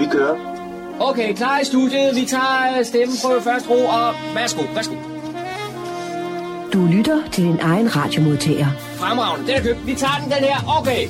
Vi 0.00 0.06
kører. 0.12 0.36
Okay, 1.00 1.34
klar 1.34 1.60
i 1.60 1.64
studiet. 1.64 2.16
Vi 2.16 2.26
tager 2.26 2.82
stemmeprøve 2.82 3.42
først, 3.42 3.70
ro, 3.70 3.86
og 3.86 4.14
værsgo, 4.34 4.62
værsgo. 4.74 4.94
Du 6.72 6.86
lytter 6.86 7.22
til 7.32 7.44
din 7.44 7.58
egen 7.60 7.96
radiomodtager. 7.96 8.66
Fremragende, 8.96 9.46
den 9.46 9.56
er 9.56 9.62
købt. 9.62 9.86
Vi 9.86 9.94
tager 9.94 10.18
den, 10.22 10.30
den 10.30 10.44
her. 10.44 10.78
Okay. 10.78 11.02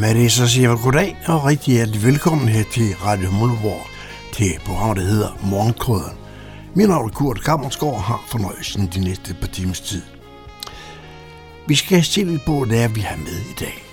Med 0.00 0.14
det 0.14 0.32
så 0.32 0.48
siger 0.48 0.68
jeg 0.68 0.78
goddag 0.84 1.16
og 1.26 1.44
rigtig 1.44 1.74
hjertelig 1.74 2.02
velkommen 2.04 2.48
her 2.48 2.64
til 2.72 2.94
Radio 3.04 3.30
Mulleborg 3.30 3.86
til 4.32 4.58
programmet, 4.66 4.96
der 4.96 5.02
hedder 5.02 5.38
Morgenkrøden. 5.42 6.16
Min 6.74 6.88
navn 6.88 7.08
er 7.08 7.12
Kurt 7.12 7.44
Kammersgaard 7.44 7.94
og 7.94 8.02
har 8.02 8.24
fornøjelsen 8.28 8.90
de 8.94 9.00
næste 9.00 9.34
par 9.40 9.46
timers 9.46 9.80
tid. 9.80 10.02
Vi 11.66 11.74
skal 11.74 12.04
se 12.04 12.24
lidt 12.24 12.44
på, 12.46 12.58
hvad 12.58 12.76
det 12.76 12.84
er, 12.84 12.88
vi 12.88 13.00
har 13.00 13.16
med 13.16 13.40
i 13.50 13.54
dag. 13.60 13.85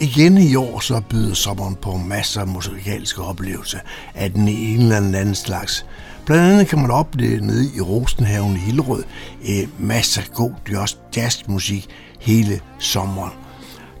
Igen 0.00 0.38
i 0.38 0.54
år 0.54 0.80
så 0.80 1.00
byder 1.10 1.34
sommeren 1.34 1.74
på 1.74 1.96
masser 1.96 2.40
af 2.40 2.46
musikalske 2.46 3.22
oplevelser 3.22 3.78
af 4.14 4.32
den 4.32 4.48
ene 4.48 4.82
eller 4.82 5.00
den 5.00 5.14
anden 5.14 5.34
slags. 5.34 5.86
Blandt 6.26 6.52
andet 6.52 6.68
kan 6.68 6.78
man 6.78 6.90
opleve 6.90 7.40
nede 7.40 7.70
i 7.76 7.80
Rosenhaven 7.80 8.56
i 8.56 8.58
Hillerød 8.58 9.04
eh, 9.44 9.68
masser 9.78 10.22
af 10.22 10.28
god 10.34 10.52
jazzmusik 11.16 11.88
hele 12.20 12.60
sommeren. 12.78 13.32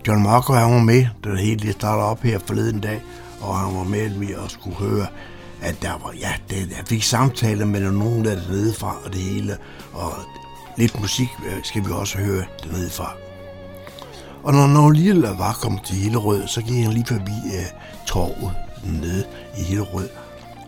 John 0.06 0.22
Marco 0.22 0.52
han 0.52 0.74
var 0.74 0.82
med, 0.82 1.06
da 1.24 1.30
det 1.30 1.40
hele 1.40 1.72
startede 1.72 2.06
op 2.06 2.22
her 2.22 2.38
forleden 2.46 2.80
dag, 2.80 3.02
og 3.40 3.58
han 3.58 3.76
var 3.76 3.84
med 3.84 4.10
med 4.10 4.28
at 4.44 4.50
skulle 4.50 4.76
høre, 4.76 5.06
at 5.62 5.82
der 5.82 5.92
var, 5.92 6.14
ja, 6.20 6.32
det, 6.50 6.56
jeg 6.56 6.86
fik 6.86 7.02
samtaler 7.02 7.64
med 7.64 7.80
nogen 7.80 8.24
der 8.24 8.34
dernede 8.34 8.74
fra 8.74 8.96
og 9.04 9.12
det 9.12 9.20
hele, 9.20 9.56
og 9.92 10.12
lidt 10.76 11.00
musik 11.00 11.28
eh, 11.46 11.64
skal 11.64 11.84
vi 11.86 11.90
også 11.90 12.18
høre 12.18 12.44
dernede 12.64 12.90
fra. 12.90 13.27
Og 14.48 14.54
når 14.54 14.66
når 14.66 14.90
Lille 14.90 15.28
var 15.38 15.52
kommet 15.52 15.82
til 15.82 15.96
Hillerød, 15.96 16.46
så 16.46 16.62
gik 16.62 16.84
han 16.84 16.92
lige 16.92 17.06
forbi 17.06 17.32
øh, 17.56 17.66
torvet 18.06 18.52
nede 18.84 19.24
i 19.58 19.62
Hillerød. 19.62 20.08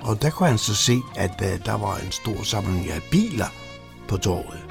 Og 0.01 0.23
der 0.23 0.31
kunne 0.31 0.49
han 0.49 0.59
så 0.59 0.75
se, 0.75 1.01
at 1.17 1.43
øh, 1.43 1.65
der 1.65 1.73
var 1.73 1.97
en 1.97 2.13
stor 2.13 2.43
samling 2.43 2.91
af 2.91 3.01
biler 3.11 3.47
på 4.09 4.17
torvet. 4.17 4.65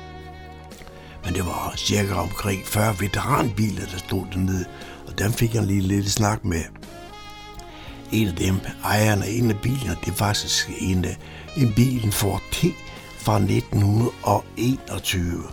Men 1.25 1.33
det 1.33 1.45
var 1.45 1.73
cirka 1.77 2.13
omkring 2.13 2.67
40 2.67 2.99
veteranbiler, 2.99 3.85
der 3.85 3.97
stod 3.97 4.25
dernede. 4.33 4.65
Og 5.07 5.19
dem 5.19 5.33
fik 5.33 5.53
han 5.53 5.65
lige 5.65 5.81
lidt 5.81 6.11
snak 6.11 6.45
med. 6.45 6.63
En 8.11 8.27
af 8.27 8.35
dem, 8.35 8.59
ejeren 8.83 9.23
af 9.23 9.30
en 9.30 9.49
af 9.49 9.59
bilerne, 9.59 9.97
det 10.05 10.11
er 10.11 10.15
faktisk 10.15 10.71
en, 10.80 11.05
øh, 11.05 11.11
en 11.57 11.73
bil, 11.73 12.05
en 12.05 12.11
Ford 12.11 12.41
T 12.52 12.65
fra 13.17 13.39
1921. 13.39 15.43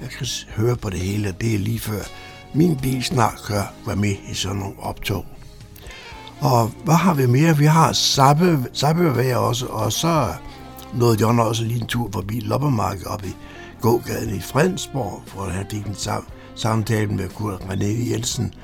Jeg 0.00 0.10
kan 0.10 0.26
høre 0.56 0.76
på 0.76 0.90
det 0.90 0.98
hele, 0.98 1.34
det 1.40 1.54
er 1.54 1.58
lige 1.58 1.80
før 1.80 2.02
min 2.54 2.76
bil 2.76 3.04
snart 3.04 3.44
kan 3.46 3.62
være 3.86 3.96
med 3.96 4.14
i 4.30 4.34
sådan 4.34 4.56
nogle 4.56 4.74
optog. 4.82 5.24
Og 6.40 6.70
hvad 6.84 6.94
har 6.94 7.14
vi 7.14 7.26
mere? 7.26 7.56
Vi 7.56 7.64
har 7.64 7.92
Sabbevæg 8.72 9.36
også, 9.36 9.66
og 9.66 9.92
så 9.92 10.28
nåede 10.94 11.20
John 11.20 11.38
også 11.40 11.64
lige 11.64 11.80
en 11.80 11.86
tur 11.86 12.10
forbi 12.12 12.40
Loppermarked 12.40 13.06
op 13.06 13.24
i 13.24 13.36
gågaden 13.80 14.34
i 14.34 14.40
Fredensborg, 14.40 15.22
for 15.26 15.42
at 15.42 15.52
have 15.52 15.66
en 15.72 15.94
sam- 15.96 16.28
samtale 16.54 17.06
med 17.12 17.28
Kurt 17.28 17.60
René 17.60 18.10
Jensen, 18.12 18.54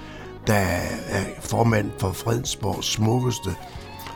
der 0.46 0.54
er 0.54 1.24
formand 1.40 1.90
for 1.98 2.12
Fredensborgs 2.12 2.92
smukkeste, 2.92 3.50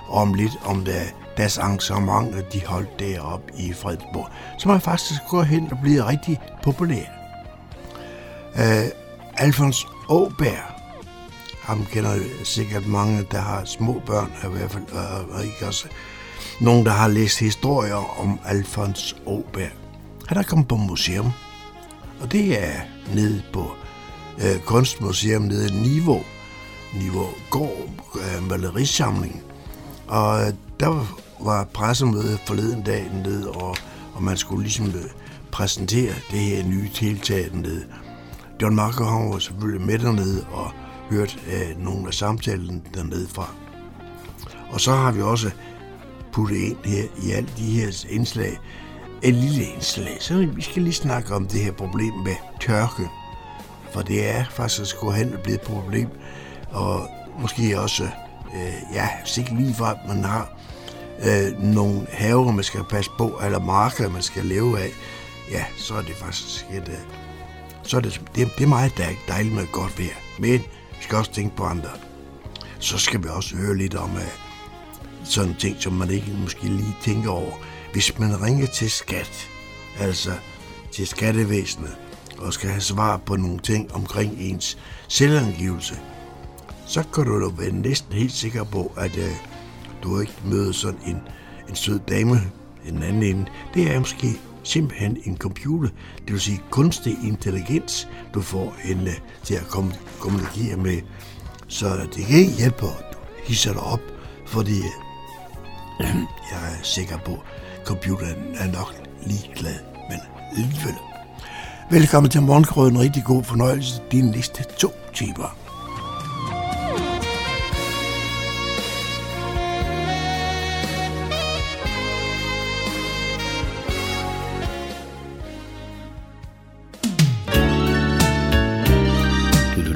om 0.08 0.34
lidt 0.34 0.58
om 0.64 0.84
det, 0.84 1.14
deres 1.36 1.58
arrangement, 1.58 2.52
de 2.52 2.66
holdt 2.66 2.98
deroppe 2.98 3.52
i 3.58 3.72
Fredensborg, 3.72 4.28
som 4.58 4.70
er 4.70 4.78
faktisk 4.78 5.20
gået 5.28 5.46
hen 5.46 5.68
og 5.70 5.78
bliver 5.82 6.08
rigtig 6.08 6.40
populær. 6.62 7.04
Uh, 8.54 9.07
Alfons 9.40 9.86
Åberg, 10.08 10.62
ham 11.62 11.84
kender 11.92 12.14
sikkert 12.44 12.86
mange, 12.86 13.26
der 13.30 13.38
har 13.38 13.64
små 13.64 14.02
børn, 14.06 14.32
i 14.44 14.56
hvert 14.56 14.70
fald, 14.70 14.84
øh, 14.92 15.36
og, 15.36 15.44
ikke 15.44 15.66
også 15.66 15.88
nogen, 16.60 16.86
der 16.86 16.92
har 16.92 17.08
læst 17.08 17.38
historier 17.38 18.20
om 18.20 18.40
Alfons 18.44 19.16
Åberg. 19.26 19.70
Han 20.28 20.36
er 20.36 20.42
kommet 20.42 20.68
på 20.68 20.76
museum, 20.76 21.32
og 22.20 22.32
det 22.32 22.64
er 22.64 22.80
nede 23.14 23.42
på 23.52 23.72
øh, 24.38 24.60
Kunstmuseum 24.60 25.42
nede 25.42 25.68
i 25.68 25.80
Niveau. 25.80 26.22
Niveau 26.94 27.26
går 27.50 27.90
øh, 28.14 28.48
malerisamling. 28.48 29.42
Og 30.06 30.40
øh, 30.40 30.52
der 30.80 31.06
var 31.40 31.64
pressemøde 31.64 32.38
forleden 32.46 32.82
dag 32.82 33.10
nede, 33.24 33.50
og, 33.50 33.76
og 34.14 34.22
man 34.22 34.36
skulle 34.36 34.62
ligesom 34.62 34.86
øh, 34.86 35.10
præsentere 35.52 36.14
det 36.30 36.38
her 36.38 36.64
nye 36.66 36.88
tiltag 36.94 37.48
nede. 37.52 37.84
John 38.62 38.74
Marco 38.74 39.04
han 39.04 39.30
var 39.30 39.38
selvfølgelig 39.38 39.86
med 39.86 39.98
dernede 39.98 40.46
og 40.50 40.70
hørt 41.10 41.38
øh, 41.46 41.84
nogle 41.84 42.06
af 42.06 42.14
samtalen 42.14 42.82
dernede 42.94 43.28
fra. 43.28 43.54
Og 44.70 44.80
så 44.80 44.92
har 44.92 45.12
vi 45.12 45.22
også 45.22 45.50
puttet 46.32 46.56
ind 46.56 46.76
her 46.84 47.04
i 47.22 47.30
alle 47.30 47.48
de 47.56 47.64
her 47.64 48.06
indslag, 48.08 48.58
et 49.22 49.34
lille 49.34 49.64
indslag. 49.64 50.16
Så 50.20 50.46
vi 50.54 50.62
skal 50.62 50.82
lige 50.82 50.94
snakke 50.94 51.34
om 51.34 51.46
det 51.46 51.60
her 51.60 51.72
problem 51.72 52.14
med 52.14 52.34
tørke. 52.60 53.08
For 53.92 54.00
det 54.00 54.28
er 54.28 54.44
faktisk 54.50 54.96
gå 55.00 55.10
hen 55.10 55.34
og 55.34 55.40
blive 55.40 55.54
et 55.54 55.60
problem. 55.60 56.08
Og 56.70 57.08
måske 57.40 57.80
også, 57.80 58.04
øh, 58.54 58.94
ja, 58.94 59.08
sikkert 59.24 59.56
lige 59.56 59.74
fra, 59.74 59.90
at 59.90 59.98
man 60.08 60.24
har 60.24 60.58
øh, 61.24 61.62
nogle 61.62 62.06
haver, 62.10 62.52
man 62.52 62.64
skal 62.64 62.84
passe 62.90 63.10
på, 63.18 63.40
eller 63.44 63.58
marker, 63.58 64.08
man 64.08 64.22
skal 64.22 64.44
leve 64.44 64.80
af, 64.80 64.90
ja, 65.50 65.64
så 65.76 65.94
er 65.94 66.02
det 66.02 66.14
faktisk 66.16 66.66
et, 66.72 66.88
øh, 66.88 67.27
så 67.88 67.96
er 67.96 68.00
det, 68.00 68.20
det, 68.34 68.48
det 68.58 68.64
er 68.64 68.68
meget 68.68 68.92
dejligt 69.28 69.54
med 69.54 69.66
godt 69.72 69.98
vejr. 69.98 70.16
Men 70.38 70.60
vi 70.90 71.02
skal 71.02 71.18
også 71.18 71.32
tænke 71.32 71.56
på 71.56 71.64
andre. 71.64 71.88
Så 72.78 72.98
skal 72.98 73.22
vi 73.22 73.28
også 73.28 73.56
høre 73.56 73.76
lidt 73.76 73.94
om 73.94 74.12
uh, 74.12 74.20
sådan 75.24 75.54
ting, 75.54 75.76
som 75.80 75.92
man 75.92 76.10
ikke 76.10 76.32
måske 76.42 76.64
lige 76.64 76.96
tænker 77.02 77.30
over. 77.30 77.52
Hvis 77.92 78.18
man 78.18 78.42
ringer 78.42 78.66
til 78.66 78.90
skat, 78.90 79.48
altså 79.98 80.32
til 80.92 81.06
skattevæsenet, 81.06 81.96
og 82.38 82.52
skal 82.52 82.70
have 82.70 82.80
svar 82.80 83.16
på 83.16 83.36
nogle 83.36 83.58
ting 83.58 83.92
omkring 83.94 84.34
ens 84.38 84.78
selvangivelse, 85.08 86.00
så 86.86 87.02
kan 87.14 87.24
du 87.24 87.40
da 87.40 87.54
være 87.62 87.72
næsten 87.72 88.12
helt 88.12 88.32
sikker 88.32 88.64
på, 88.64 88.92
at 88.96 89.16
uh, 89.16 89.36
du 90.02 90.20
ikke 90.20 90.34
møder 90.44 90.72
sådan 90.72 91.00
en, 91.06 91.18
en 91.68 91.76
sød 91.76 91.98
dame, 92.08 92.40
en 92.86 93.02
anden 93.02 93.22
ende. 93.22 93.46
Det 93.74 93.90
er 93.90 93.98
måske 93.98 94.40
simpelthen 94.68 95.18
en 95.24 95.36
computer, 95.36 95.88
det 96.18 96.32
vil 96.32 96.40
sige 96.40 96.62
kunstig 96.70 97.16
intelligens, 97.24 98.08
du 98.34 98.40
får 98.40 98.76
en 98.84 99.06
øh, 99.06 99.14
til 99.42 99.54
at 99.54 99.68
komme, 99.68 99.92
kommunikere 100.20 100.76
med. 100.76 101.00
Så 101.68 101.86
det 102.14 102.26
kan 102.26 102.38
ikke 102.38 102.52
hjælpe, 102.52 102.86
at 102.86 103.12
du 103.12 103.18
hisser 103.44 103.72
dig 103.72 103.82
op, 103.82 104.00
fordi 104.46 104.78
øh, 106.00 106.06
jeg 106.50 106.58
er 106.72 106.82
sikker 106.82 107.18
på, 107.18 107.32
at 107.32 107.86
computeren 107.86 108.54
er 108.54 108.72
nok 108.72 108.94
ligeglad, 109.26 109.78
men 110.10 110.18
alligevel. 110.50 110.94
Velkommen 111.90 112.30
til 112.30 112.42
Morgenkrøden. 112.42 113.00
Rigtig 113.00 113.24
god 113.24 113.44
fornøjelse 113.44 114.02
de 114.12 114.30
næste 114.30 114.64
to 114.78 114.92
timer. 115.14 115.67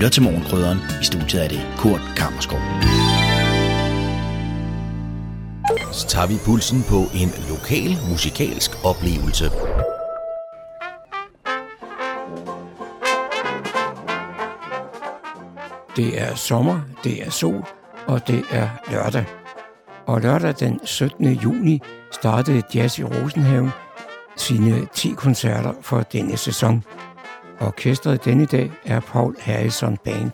Lytter 0.02 0.10
til 0.10 0.22
Morgenkrydderen. 0.22 0.78
I 1.00 1.04
studiet 1.04 1.44
er 1.44 1.48
det 1.48 1.60
Kurt 1.78 2.00
Kammerskov. 2.16 2.58
Så 5.92 6.06
tager 6.08 6.26
vi 6.26 6.34
pulsen 6.44 6.84
på 6.88 6.98
en 7.14 7.30
lokal 7.48 7.98
musikalsk 8.10 8.70
oplevelse. 8.84 9.50
Det 15.96 16.20
er 16.22 16.34
sommer, 16.34 16.80
det 17.04 17.26
er 17.26 17.30
sol, 17.30 17.64
og 18.06 18.28
det 18.28 18.44
er 18.50 18.68
lørdag. 18.90 19.24
Og 20.06 20.20
lørdag 20.20 20.54
den 20.60 20.80
17. 20.84 21.26
juni 21.26 21.80
startede 22.12 22.62
Jazz 22.74 22.98
i 22.98 23.04
Rosenhaven 23.04 23.70
sine 24.36 24.86
10 24.94 25.14
koncerter 25.16 25.72
for 25.82 26.00
denne 26.00 26.36
sæson. 26.36 26.84
Orkestret 27.60 28.24
denne 28.24 28.46
dag 28.46 28.70
er 28.84 29.00
Paul 29.00 29.36
Harrison 29.40 29.96
Band. 30.04 30.30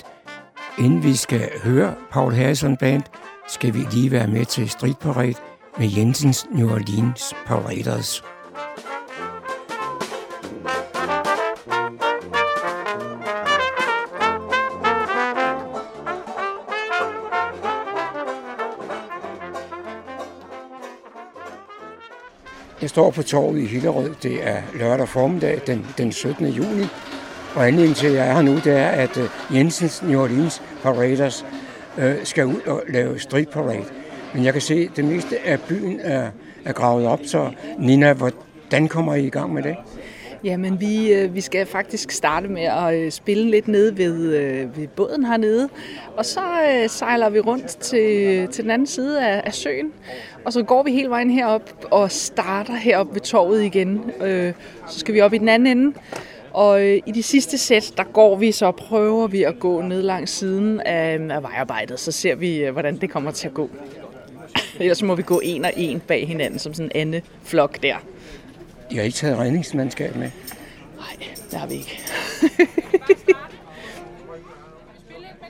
Inden 0.78 1.02
vi 1.02 1.16
skal 1.16 1.50
høre 1.64 1.94
Paul 2.10 2.32
Harrison 2.32 2.76
Band, 2.76 3.02
skal 3.48 3.74
vi 3.74 3.86
lige 3.92 4.10
være 4.10 4.26
med 4.26 4.44
til 4.44 4.70
Street 4.70 4.98
Parade 4.98 5.34
med 5.78 5.88
Jensens 5.96 6.46
New 6.50 6.70
Orleans 6.70 7.34
Paraders. 7.46 8.24
Jeg 22.82 22.90
står 22.90 23.10
på 23.10 23.22
torvet 23.22 23.60
i 23.60 23.66
Hillerød. 23.66 24.14
Det 24.22 24.48
er 24.48 24.62
lørdag 24.74 25.08
formiddag 25.08 25.60
den, 25.66 25.86
den 25.98 26.12
17. 26.12 26.46
juni. 26.46 26.84
Og 27.58 27.66
anledningen 27.66 27.94
til, 27.94 28.06
at 28.06 28.14
jeg 28.14 28.28
er 28.28 28.32
her 28.32 28.42
nu, 28.42 28.54
det 28.54 28.66
er, 28.66 28.86
at 28.86 29.16
øh, 29.16 29.28
Jensens 29.54 30.02
New 30.02 30.22
Orleans 30.22 30.62
Paraders 30.82 31.46
øh, 31.98 32.14
skal 32.24 32.46
ud 32.46 32.60
og 32.66 32.82
lave 32.88 33.18
street 33.18 33.48
parade. 33.48 33.84
Men 34.34 34.44
jeg 34.44 34.52
kan 34.52 34.62
se, 34.62 34.88
at 34.90 34.96
det 34.96 35.04
meste 35.04 35.46
af 35.46 35.60
byen 35.60 36.00
er, 36.00 36.30
er 36.64 36.72
gravet 36.72 37.06
op, 37.06 37.20
så 37.24 37.50
Nina, 37.78 38.12
hvordan 38.12 38.88
kommer 38.88 39.14
I 39.14 39.26
i 39.26 39.30
gang 39.30 39.54
med 39.54 39.62
det? 39.62 39.76
Jamen, 40.44 40.80
vi, 40.80 41.12
øh, 41.12 41.34
vi 41.34 41.40
skal 41.40 41.66
faktisk 41.66 42.10
starte 42.10 42.48
med 42.48 42.62
at 42.62 42.94
øh, 42.94 43.10
spille 43.10 43.50
lidt 43.50 43.68
nede 43.68 43.98
ved, 43.98 44.30
ved 44.66 44.88
båden 44.88 45.24
hernede, 45.24 45.68
og 46.16 46.24
så 46.24 46.40
øh, 46.40 46.88
sejler 46.88 47.30
vi 47.30 47.40
rundt 47.40 47.66
til, 47.66 48.48
til 48.48 48.64
den 48.64 48.70
anden 48.70 48.86
side 48.86 49.26
af, 49.26 49.42
af 49.44 49.54
søen, 49.54 49.92
og 50.44 50.52
så 50.52 50.62
går 50.62 50.82
vi 50.82 50.90
hele 50.90 51.10
vejen 51.10 51.30
herop 51.30 51.86
og 51.90 52.10
starter 52.10 52.74
herop 52.74 53.14
ved 53.14 53.20
torvet 53.20 53.62
igen. 53.62 54.10
Øh, 54.22 54.52
så 54.88 54.98
skal 54.98 55.14
vi 55.14 55.20
op 55.20 55.32
i 55.32 55.38
den 55.38 55.48
anden 55.48 55.78
ende, 55.78 55.94
og 56.52 56.82
øh, 56.82 57.00
i 57.06 57.12
de 57.12 57.22
sidste 57.22 57.58
sæt, 57.58 57.92
der 57.96 58.04
går 58.04 58.36
vi 58.36 58.52
så, 58.52 58.70
prøver 58.70 59.26
vi 59.26 59.42
at 59.42 59.58
gå 59.58 59.82
ned 59.82 60.02
langs 60.02 60.30
siden 60.30 60.80
af, 60.80 61.18
af 61.30 61.42
vejarbejdet, 61.42 62.00
så 62.00 62.12
ser 62.12 62.34
vi, 62.34 62.56
øh, 62.56 62.72
hvordan 62.72 62.96
det 62.96 63.10
kommer 63.10 63.30
til 63.30 63.48
at 63.48 63.54
gå. 63.54 63.70
Ellers 64.80 65.02
må 65.02 65.14
vi 65.14 65.22
gå 65.22 65.40
en 65.44 65.64
og 65.64 65.72
en 65.76 66.00
bag 66.00 66.28
hinanden, 66.28 66.58
som 66.58 66.74
sådan 66.74 66.90
en 66.94 67.00
anden 67.00 67.22
flok 67.42 67.82
der. 67.82 67.96
I 68.90 68.96
har 68.96 69.02
ikke 69.02 69.16
taget 69.16 69.38
redningsmandskab 69.38 70.16
med? 70.16 70.30
Nej, 70.96 71.26
det 71.50 71.58
har 71.58 71.66
vi 71.66 71.74
ikke. 71.74 72.00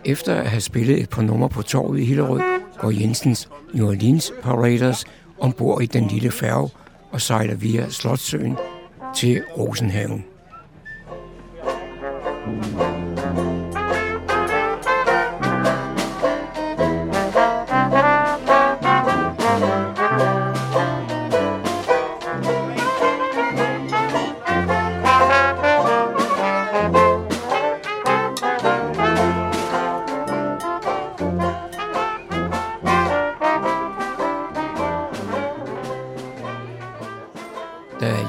Efter 0.05 0.35
at 0.35 0.51
have 0.51 0.61
spillet 0.61 1.01
et 1.01 1.11
par 1.11 1.23
numre 1.23 1.49
på 1.49 1.63
torvet 1.63 2.01
i 2.01 2.05
Hillerød, 2.05 2.41
går 2.79 2.91
Jensens 2.91 3.49
New 3.75 3.89
Orleans 3.89 4.33
Paraders 4.43 5.05
ombord 5.39 5.83
i 5.83 5.87
den 5.87 6.07
lille 6.07 6.31
færge 6.31 6.69
og 7.11 7.21
sejler 7.21 7.55
via 7.55 7.89
Slotsøen 7.89 8.57
til 9.17 9.43
Rosenhaven. 9.59 10.25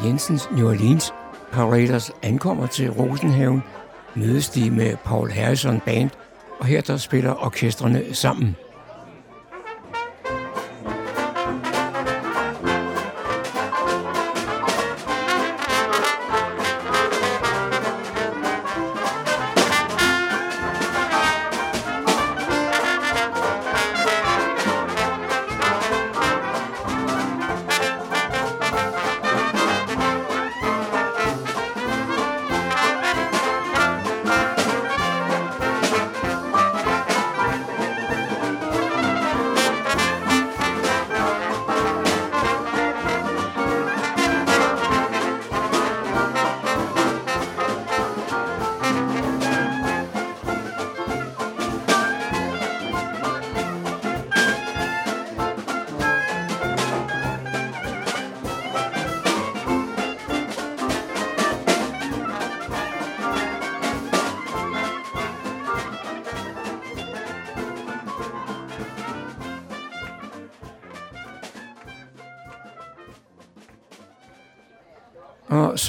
Jensens 0.04 0.50
New 0.52 0.68
Orleans 0.68 1.14
Paraders 1.52 2.12
ankommer 2.24 2.68
til 2.68 2.92
Rosenhaven, 2.92 3.64
mødes 4.20 4.50
de 4.50 4.72
med 4.72 4.96
Paul 5.06 5.32
Harrison 5.32 5.80
Band, 5.86 6.10
og 6.60 6.66
her 6.66 6.82
der 6.82 6.98
spiller 6.98 7.46
orkestrene 7.46 8.04
sammen. 8.16 8.56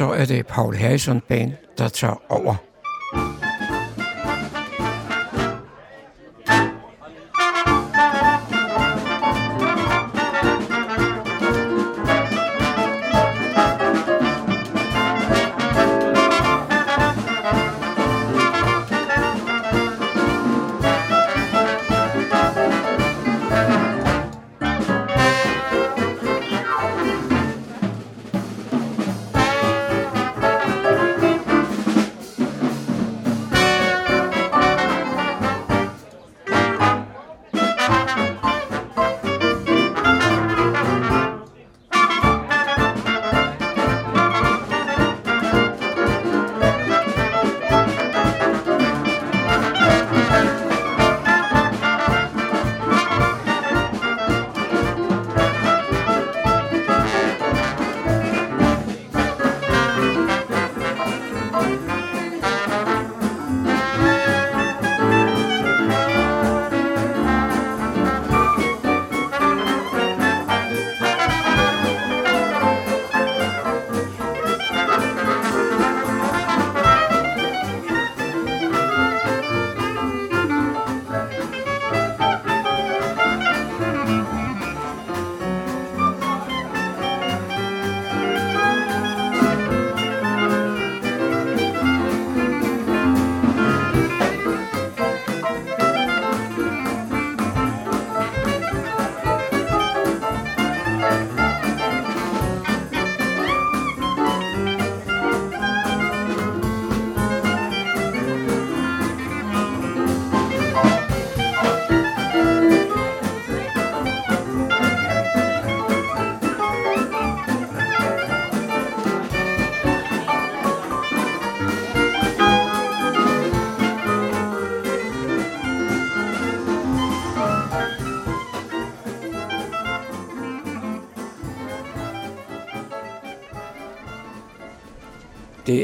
Så 0.00 0.10
er 0.10 0.24
det 0.24 0.46
Paul 0.46 0.76
Harrison 0.76 1.20
Band, 1.28 1.52
der 1.78 1.88
tager 1.88 2.22
over. 2.28 2.69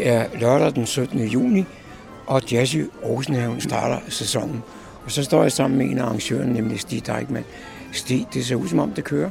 Det 0.06 0.14
er 0.14 0.26
lørdag 0.40 0.74
den 0.74 0.86
17. 0.86 1.20
juni, 1.20 1.64
og 2.26 2.42
Jazzy 2.52 2.78
Rosenhaven 3.04 3.60
starter 3.60 3.98
sæsonen. 4.08 4.62
Og 5.04 5.10
så 5.10 5.24
står 5.24 5.42
jeg 5.42 5.52
sammen 5.52 5.78
med 5.78 5.86
en 5.86 5.98
af 5.98 6.02
arrangørerne, 6.02 6.52
nemlig 6.52 6.80
Stig 6.80 7.06
Deichmann. 7.06 7.44
Stig, 7.92 8.26
det 8.34 8.46
ser 8.46 8.54
ud 8.54 8.68
som 8.68 8.78
om, 8.78 8.90
det 8.90 9.04
kører. 9.04 9.30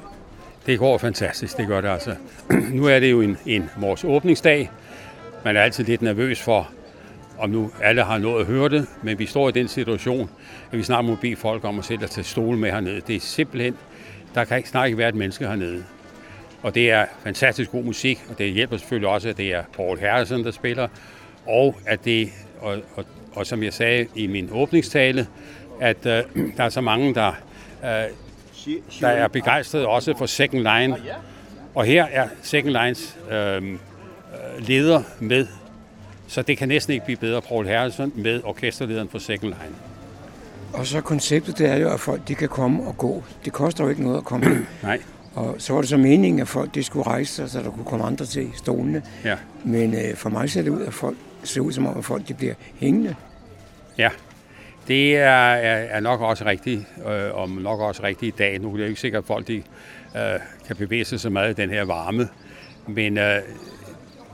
Det 0.65 0.79
går 0.79 0.97
fantastisk, 0.97 1.57
det 1.57 1.67
gør 1.67 1.81
det 1.81 1.89
altså. 1.89 2.15
nu 2.79 2.85
er 2.85 2.99
det 2.99 3.11
jo 3.11 3.21
en, 3.21 3.37
en 3.45 3.69
vores 3.77 4.03
åbningsdag. 4.03 4.71
Man 5.45 5.57
er 5.57 5.61
altid 5.61 5.83
lidt 5.83 6.01
nervøs 6.01 6.41
for, 6.41 6.69
om 7.39 7.49
nu 7.49 7.71
alle 7.81 8.03
har 8.03 8.17
nået 8.17 8.41
at 8.41 8.45
høre 8.45 8.69
det, 8.69 8.87
men 9.03 9.19
vi 9.19 9.25
står 9.25 9.49
i 9.49 9.51
den 9.51 9.67
situation, 9.67 10.29
at 10.71 10.77
vi 10.77 10.83
snart 10.83 11.05
må 11.05 11.15
bede 11.15 11.35
folk 11.35 11.63
om 11.63 11.79
at 11.79 11.85
sætte 11.85 12.07
sig 12.07 12.11
til 12.13 12.25
stole 12.25 12.57
med 12.57 12.71
hernede. 12.71 13.01
Det 13.07 13.15
er 13.15 13.19
simpelthen, 13.19 13.75
der 14.35 14.43
kan 14.43 14.57
ikke 14.57 14.69
snart 14.69 14.85
ikke 14.85 14.97
være 14.97 15.09
et 15.09 15.15
menneske 15.15 15.47
hernede. 15.47 15.83
Og 16.65 16.75
det 16.75 16.91
er 16.91 17.05
fantastisk 17.23 17.71
god 17.71 17.83
musik, 17.83 18.25
og 18.29 18.37
det 18.37 18.51
hjælper 18.51 18.77
selvfølgelig 18.77 19.09
også, 19.09 19.29
at 19.29 19.37
det 19.37 19.53
er 19.53 19.63
Paul 19.73 19.99
Harrison, 19.99 20.43
der 20.43 20.51
spiller, 20.51 20.87
og 21.47 21.75
at 21.85 22.05
det, 22.05 22.29
og, 22.61 22.77
og, 22.95 23.05
og 23.33 23.45
som 23.45 23.63
jeg 23.63 23.73
sagde 23.73 24.07
i 24.15 24.27
min 24.27 24.49
åbningstale, 24.51 25.27
at 25.81 26.05
øh, 26.05 26.23
der 26.57 26.63
er 26.63 26.69
så 26.69 26.81
mange, 26.81 27.13
der, 27.13 27.31
øh, 27.83 27.89
der 29.01 29.07
er 29.07 29.27
begejstrede 29.27 29.87
også 29.87 30.17
for 30.17 30.25
Second 30.25 30.61
Line. 30.61 30.97
Og 31.75 31.85
her 31.85 32.05
er 32.11 32.27
Second 32.41 32.71
Lines 32.83 33.17
øh, 33.31 33.79
leder 34.59 35.03
med, 35.19 35.47
så 36.27 36.41
det 36.41 36.57
kan 36.57 36.67
næsten 36.67 36.93
ikke 36.93 37.05
blive 37.05 37.17
bedre, 37.17 37.41
Paul 37.41 37.67
Harrison 37.67 38.11
med 38.15 38.41
orkesterlederen 38.43 39.09
for 39.09 39.19
Second 39.19 39.49
Line. 39.49 39.75
Og 40.73 40.87
så 40.87 41.01
konceptet 41.01 41.57
det 41.57 41.69
er 41.69 41.75
jo, 41.75 41.93
at 41.93 41.99
folk 41.99 42.27
de 42.27 42.35
kan 42.35 42.49
komme 42.49 42.83
og 42.83 42.97
gå. 42.97 43.23
Det 43.45 43.53
koster 43.53 43.83
jo 43.83 43.89
ikke 43.89 44.03
noget 44.03 44.17
at 44.17 44.23
komme. 44.23 44.45
Nej. 44.83 45.01
Og 45.35 45.55
så 45.57 45.73
var 45.73 45.81
det 45.81 45.89
så 45.89 45.97
meningen, 45.97 46.39
at 46.39 46.47
folk 46.47 46.75
de 46.75 46.83
skulle 46.83 47.07
rejse 47.07 47.33
sig, 47.33 47.49
så 47.49 47.59
der 47.59 47.71
kunne 47.71 47.85
komme 47.85 48.05
andre 48.05 48.25
til 48.25 48.49
stolene. 48.55 49.03
Ja. 49.23 49.37
Men 49.63 49.93
øh, 49.93 50.15
for 50.15 50.29
mig 50.29 50.49
ser 50.49 50.61
det 50.61 50.69
ud, 50.69 50.81
at 50.81 50.93
folk 50.93 51.17
ser 51.43 51.61
ud 51.61 51.71
som 51.71 51.87
om, 51.87 51.97
at 51.97 52.05
folk 52.05 52.27
de 52.27 52.33
bliver 52.33 52.53
hængende. 52.75 53.15
Ja, 53.97 54.09
det 54.87 55.17
er, 55.17 55.29
er, 55.29 55.75
er 55.75 55.99
nok 55.99 56.21
også 56.21 56.45
rigtigt, 56.45 56.81
øh, 56.97 57.35
og 57.35 57.49
nok 57.49 57.79
også 57.79 58.03
rigtigt 58.03 58.35
i 58.35 58.37
dag. 58.37 58.59
Nu 58.59 58.67
er 58.67 58.73
det 58.73 58.83
jo 58.83 58.87
ikke 58.87 59.01
sikkert, 59.01 59.23
at 59.23 59.27
folk 59.27 59.47
de, 59.47 59.55
øh, 60.15 60.39
kan 60.67 60.75
bevæge 60.75 61.05
sig 61.05 61.19
så 61.19 61.29
meget 61.29 61.59
i 61.59 61.61
den 61.61 61.69
her 61.69 61.83
varme. 61.83 62.29
Men 62.87 63.17
øh, 63.17 63.41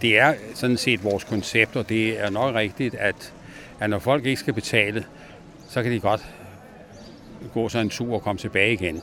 det 0.02 0.20
er 0.20 0.34
sådan 0.54 0.78
set 0.78 1.04
vores 1.04 1.24
koncept, 1.24 1.76
og 1.76 1.90
det 1.90 2.22
er 2.22 2.30
nok 2.30 2.56
rigtigt, 2.56 2.96
at, 2.96 3.34
at 3.80 3.90
når 3.90 4.00
folk 4.00 4.26
ikke 4.26 4.40
skal 4.40 4.54
betale, 4.54 5.06
så 5.70 5.84
kan 5.84 5.92
de 5.92 6.00
godt 6.00 6.26
gå 7.54 7.70
sig 7.70 7.82
en 7.82 7.90
tur 7.90 8.14
og 8.14 8.22
komme 8.22 8.40
tilbage 8.40 8.74
igen. 8.74 9.02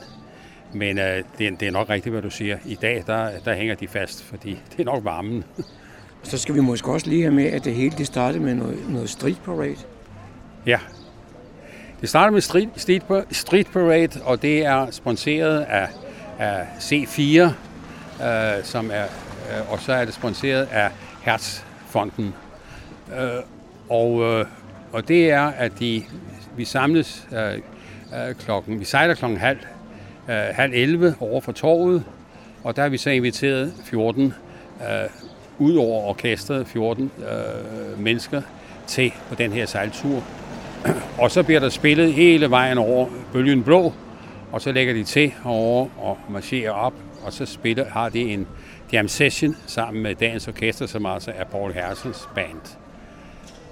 Men 0.73 0.97
øh, 0.97 1.23
det, 1.37 1.47
er, 1.47 1.51
det 1.55 1.67
er 1.67 1.71
nok 1.71 1.89
rigtigt, 1.89 2.13
hvad 2.13 2.21
du 2.21 2.29
siger. 2.29 2.57
I 2.65 2.75
dag, 2.75 3.03
der, 3.07 3.29
der 3.45 3.53
hænger 3.53 3.75
de 3.75 3.87
fast, 3.87 4.23
fordi 4.23 4.49
det 4.71 4.79
er 4.79 4.83
nok 4.83 5.05
varmen. 5.05 5.43
Så 6.23 6.37
skal 6.37 6.55
vi 6.55 6.59
måske 6.59 6.91
også 6.91 7.09
lige 7.09 7.21
have 7.21 7.33
med, 7.33 7.45
at 7.45 7.65
det 7.65 7.75
hele 7.75 7.97
det 7.97 8.07
startede 8.07 8.43
med 8.43 8.55
noget, 8.55 8.89
noget 8.89 9.09
street 9.09 9.41
parade. 9.45 9.75
Ja. 10.65 10.79
Det 12.01 12.09
starter 12.09 12.31
med 12.31 12.41
street, 12.41 12.69
street, 12.75 13.03
street 13.31 13.67
Parade, 13.73 14.21
og 14.23 14.41
det 14.41 14.65
er 14.65 14.91
sponsoreret 14.91 15.59
af, 15.59 15.87
af 16.39 16.67
C4, 16.79 17.41
øh, 18.23 18.63
som 18.63 18.91
er, 18.93 19.03
øh, 19.03 19.71
og 19.71 19.79
så 19.79 19.93
er 19.93 20.05
det 20.05 20.13
sponsoreret 20.13 20.67
af 20.71 20.89
Hertzfonden. 21.21 22.33
Øh, 23.19 23.29
og, 23.89 24.21
øh, 24.23 24.45
og 24.93 25.07
det 25.07 25.31
er, 25.31 25.45
at 25.45 25.79
de, 25.79 26.03
vi 26.57 26.65
samles 26.65 27.27
øh, 27.31 27.53
øh, 27.53 28.35
klokken, 28.35 28.79
vi 28.79 28.85
sejler 28.85 29.13
klokken 29.13 29.39
halv, 29.39 29.59
øh, 30.29 30.35
halv 30.35 30.73
11 30.73 31.15
over 31.19 31.41
for 31.41 31.51
torvet, 31.51 32.03
og 32.63 32.75
der 32.75 32.81
har 32.81 32.89
vi 32.89 32.97
så 32.97 33.09
inviteret 33.09 33.73
14, 33.83 34.33
øh, 34.81 35.09
ud 35.59 35.75
over 35.75 36.09
orkestret, 36.09 36.67
14 36.67 37.11
øh, 37.17 38.03
mennesker 38.03 38.41
til 38.87 39.13
på 39.29 39.35
den 39.35 39.51
her 39.51 39.65
sejltur. 39.65 40.23
Og 41.21 41.31
så 41.31 41.43
bliver 41.43 41.59
der 41.59 41.69
spillet 41.69 42.13
hele 42.13 42.49
vejen 42.49 42.77
over 42.77 43.07
Bølgen 43.33 43.63
Blå, 43.63 43.93
og 44.51 44.61
så 44.61 44.71
lægger 44.71 44.93
de 44.93 45.03
til 45.03 45.33
over 45.45 45.87
og 45.97 46.17
marcherer 46.29 46.71
op, 46.71 46.93
og 47.23 47.33
så 47.33 47.45
spiller, 47.45 47.85
har 47.85 48.09
de 48.09 48.21
en 48.21 48.47
jam 48.93 49.07
session 49.07 49.55
sammen 49.65 50.03
med 50.03 50.15
dagens 50.15 50.47
orkester, 50.47 50.85
som 50.85 51.05
altså 51.05 51.31
er 51.35 51.43
Paul 51.43 51.73
Herzels 51.73 52.29
band. 52.35 52.77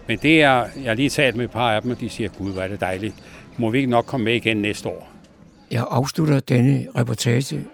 Men 0.07 0.17
det 0.17 0.41
er, 0.41 0.65
jeg 0.83 0.85
har 0.85 0.93
lige 0.93 1.09
talt 1.09 1.35
med 1.35 1.45
et 1.45 1.51
par 1.51 1.71
af 1.71 1.81
dem, 1.81 1.91
og 1.91 1.99
de 1.99 2.09
siger, 2.09 2.29
gud, 2.29 2.53
hvor 2.53 2.61
er 2.61 2.67
det 2.67 2.81
dejligt. 2.81 3.15
Må 3.57 3.69
vi 3.69 3.77
ikke 3.77 3.89
nok 3.89 4.05
komme 4.05 4.23
med 4.23 4.33
igen 4.33 4.57
næste 4.57 4.89
år? 4.89 5.16
Jeg 5.71 5.85
afslutter 5.89 6.39
denne 6.39 6.87
reportage 6.97 7.65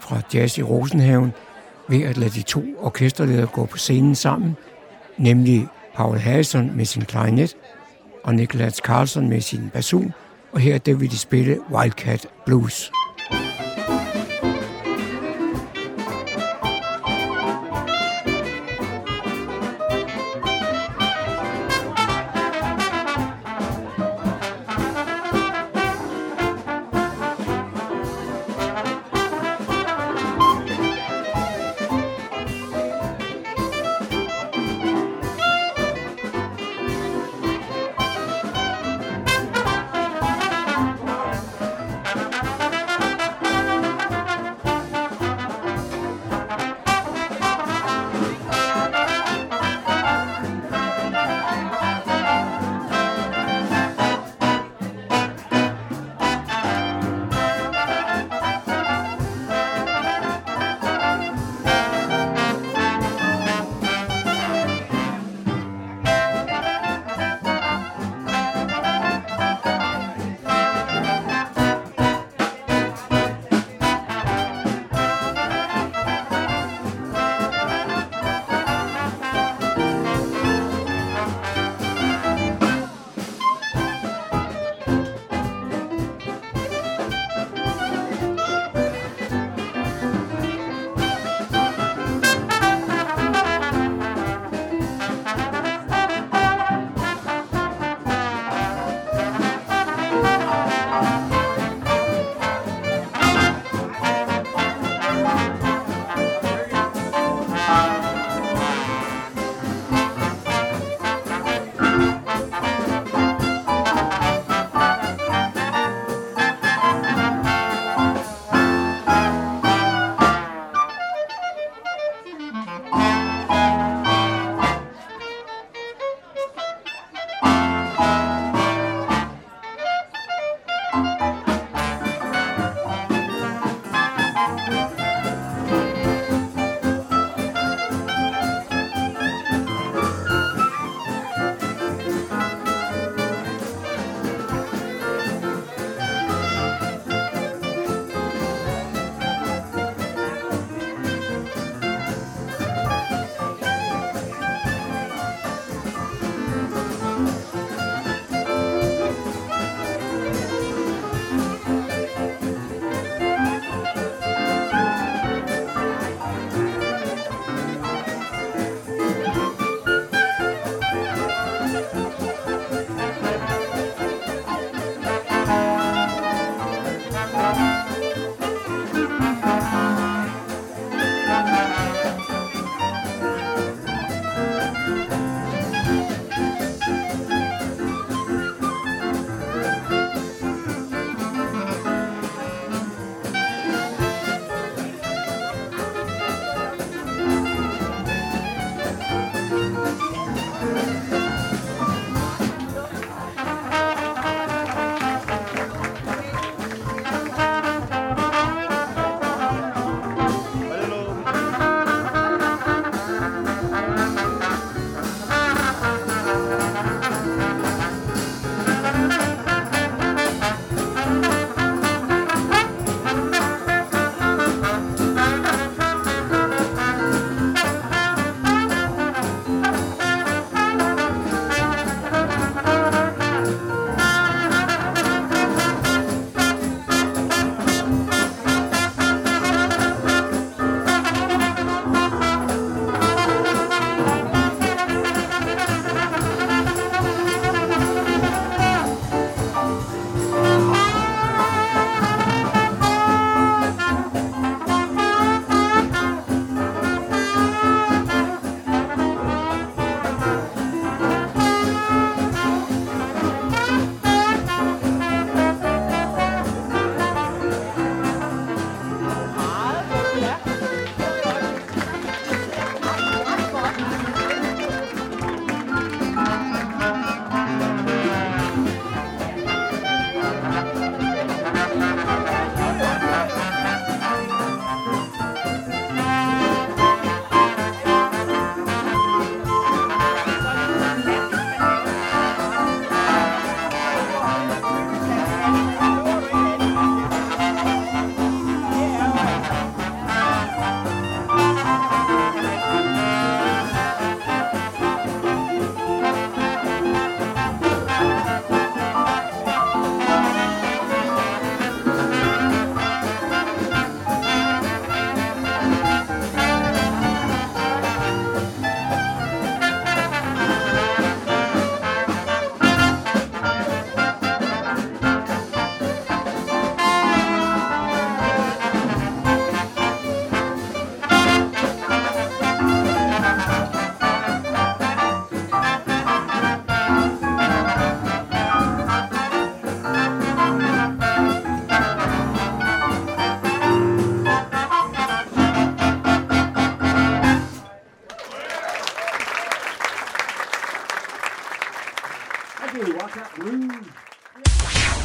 fra 0.00 0.20
Jazz 0.34 0.58
i 0.58 0.62
Rosenhaven 0.62 1.32
ved 1.88 2.02
at 2.02 2.16
lade 2.16 2.30
de 2.30 2.42
to 2.42 2.64
orkesterledere 2.78 3.46
gå 3.46 3.66
på 3.66 3.76
scenen 3.76 4.14
sammen, 4.14 4.56
nemlig 5.18 5.68
Paul 5.94 6.18
Harrison 6.18 6.76
med 6.76 6.84
sin 6.84 7.04
klarinet 7.04 7.56
og 8.24 8.34
Nicholas 8.34 8.76
Carlson 8.76 9.28
med 9.28 9.40
sin 9.40 9.70
basun, 9.72 10.12
og 10.52 10.60
her 10.60 10.78
der 10.78 10.94
vil 10.94 11.10
de 11.10 11.18
spille 11.18 11.58
Wildcat 11.70 12.28
Blues. 12.46 12.92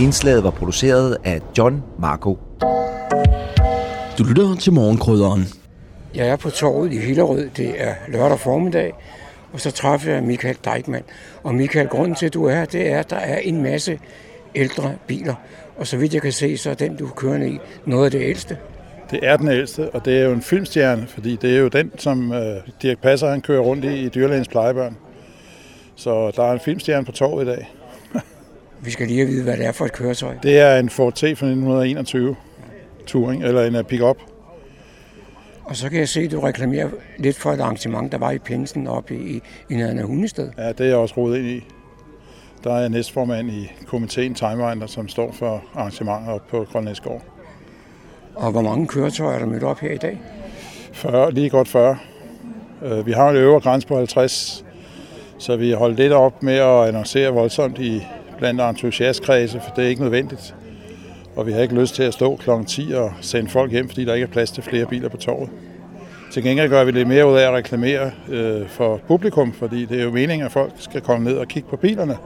Indslaget 0.08 0.44
var 0.44 0.52
produceret 0.52 1.18
af 1.24 1.42
John 1.58 1.84
Marco. 2.00 2.40
Du 4.18 4.24
lytter 4.24 4.56
til 4.60 4.74
morgenkrydderen. 4.74 5.46
Jeg 6.16 6.28
er 6.28 6.36
på 6.36 6.50
torvet 6.50 6.94
i 6.94 6.98
Hillerød. 6.98 7.50
Det 7.58 7.82
er 7.84 7.94
lørdag 8.08 8.40
formiddag. 8.40 8.94
Og 9.54 9.60
så 9.60 9.72
træffer 9.72 10.12
jeg 10.12 10.24
Michael 10.24 10.58
Deichmann. 10.66 11.04
Og 11.44 11.56
Michael, 11.56 11.88
grunden 11.88 12.16
til, 12.16 12.26
at 12.26 12.34
du 12.34 12.46
er 12.46 12.56
her, 12.56 12.66
det 12.66 12.92
er, 12.92 13.00
at 13.00 13.10
der 13.10 13.16
er 13.16 13.38
en 13.38 13.64
masse 13.64 14.00
ældre 14.56 14.96
biler. 15.08 15.36
Og 15.78 15.88
så 15.88 15.98
vidt 15.98 16.14
jeg 16.14 16.22
kan 16.22 16.32
se, 16.32 16.58
så 16.58 16.70
er 16.70 16.74
den, 16.74 16.96
du 16.96 17.08
kører 17.08 17.44
i, 17.44 17.60
noget 17.86 18.06
af 18.06 18.12
det 18.12 18.22
ældste. 18.22 18.58
Det 19.12 19.20
er 19.22 19.38
den 19.38 19.48
ældste, 19.48 19.90
og 19.90 20.06
det 20.06 20.20
er 20.20 20.24
jo 20.24 20.32
en 20.32 20.42
filmstjerne, 20.42 21.08
fordi 21.08 21.36
det 21.36 21.56
er 21.56 21.60
jo 21.60 21.68
den, 21.68 21.92
som 21.98 22.32
øh, 22.32 22.56
Dirk 22.82 23.02
Passer 23.02 23.30
han 23.30 23.42
kører 23.42 23.62
rundt 23.62 23.86
i 23.86 24.06
i 24.06 24.10
dyrlægens 24.10 24.48
plejebørn. 24.48 24.98
Så 25.96 26.32
der 26.36 26.44
er 26.44 26.54
en 26.54 26.60
filmstjerne 26.60 27.06
på 27.06 27.12
torvet 27.12 27.44
i 27.44 27.48
dag. 27.48 27.74
Vi 28.82 28.92
skal 28.92 29.08
lige 29.08 29.26
vide, 29.26 29.44
hvad 29.44 29.58
det 29.58 29.66
er 29.66 29.72
for 29.72 29.86
et 29.86 29.94
køretøj. 29.94 30.34
Det 30.44 30.60
er 30.60 30.80
en 30.80 30.90
Ford 30.90 31.14
T 31.14 31.20
fra 31.20 31.26
1921 31.28 32.36
Touring, 33.08 33.44
eller 33.44 33.64
en 33.64 33.86
pick-up. 33.86 34.18
Og 35.64 35.76
så 35.76 35.90
kan 35.90 36.00
jeg 36.00 36.10
se, 36.10 36.22
at 36.22 36.32
du 36.32 36.40
reklamerer 36.40 36.90
lidt 37.18 37.38
for 37.38 37.52
et 37.52 37.60
arrangement, 37.60 38.12
der 38.12 38.18
var 38.18 38.32
i 38.32 38.38
Pinsen 38.38 38.88
oppe 38.88 39.16
i, 39.16 39.42
i 39.70 39.82
af 39.82 40.04
Hundested. 40.04 40.50
Ja, 40.58 40.68
det 40.68 40.80
er 40.80 40.86
jeg 40.86 40.96
også 40.98 41.16
rodet 41.18 41.38
ind 41.38 41.48
i. 41.48 41.64
Der 42.64 42.74
er 42.74 42.80
jeg 42.80 42.90
næstformand 42.90 43.50
i 43.50 43.72
komiteen 43.86 44.36
Timewinder, 44.36 44.88
som 44.88 45.08
står 45.08 45.32
for 45.32 45.64
arrangementer 45.76 46.32
oppe 46.32 46.50
på 46.50 46.66
Grønlandsgård. 46.72 47.22
Og 48.36 48.52
hvor 48.52 48.62
mange 48.62 48.88
køretøjer 48.88 49.36
er 49.36 49.40
der 49.40 49.46
mødt 49.46 49.64
op 49.64 49.80
her 49.80 49.92
i 49.92 49.98
dag? 49.98 50.22
40, 50.94 51.32
lige 51.32 51.50
godt 51.50 51.68
40. 51.68 51.98
Øh, 52.84 53.06
Vi 53.06 53.12
har 53.12 53.30
en 53.30 53.36
øvre 53.36 53.60
grænse 53.60 53.88
på 53.88 53.98
50, 53.98 54.66
så 55.38 55.56
vi 55.56 55.72
holdt 55.72 55.98
lidt 55.98 56.14
op 56.14 56.44
med 56.44 56.54
at 56.56 56.88
annoncere 56.88 57.30
voldsomt 57.30 57.80
i 57.80 58.08
blandt 58.38 58.62
entusiastkredse, 58.62 59.62
for 59.66 59.76
det 59.76 59.84
er 59.84 59.90
ikke 59.90 60.02
nødvendigt. 60.02 60.56
Og 61.36 61.48
vi 61.48 61.52
har 61.52 61.62
ikke 61.62 61.76
lyst 61.76 61.96
til 61.96 62.04
at 62.04 62.14
stå 62.14 62.36
kl. 62.36 62.50
10 62.68 62.92
og 62.96 63.14
sende 63.22 63.50
folk 63.50 63.72
hjem, 63.72 63.90
fordi 63.90 64.06
der 64.06 64.14
ikke 64.14 64.24
er 64.24 64.32
plads 64.32 64.52
til 64.52 64.64
flere 64.64 64.86
biler 64.86 65.10
på 65.10 65.18
torvet. 65.18 65.50
Til 66.32 66.44
gengæld 66.44 66.70
gør 66.70 66.84
vi 66.84 66.92
lidt 66.92 67.08
mere 67.08 67.28
ud 67.28 67.38
af 67.38 67.48
at 67.48 67.54
reklamere 67.54 68.12
øh, 68.30 68.70
for 68.70 69.02
publikum, 69.08 69.54
fordi 69.54 69.86
det 69.86 70.00
er 70.00 70.04
jo 70.04 70.12
meningen, 70.12 70.46
at 70.46 70.52
folk 70.52 70.72
skal 70.78 71.02
komme 71.02 71.30
ned 71.30 71.38
og 71.38 71.48
kigge 71.48 71.70
på 71.70 71.76
bilerne. 71.76 72.18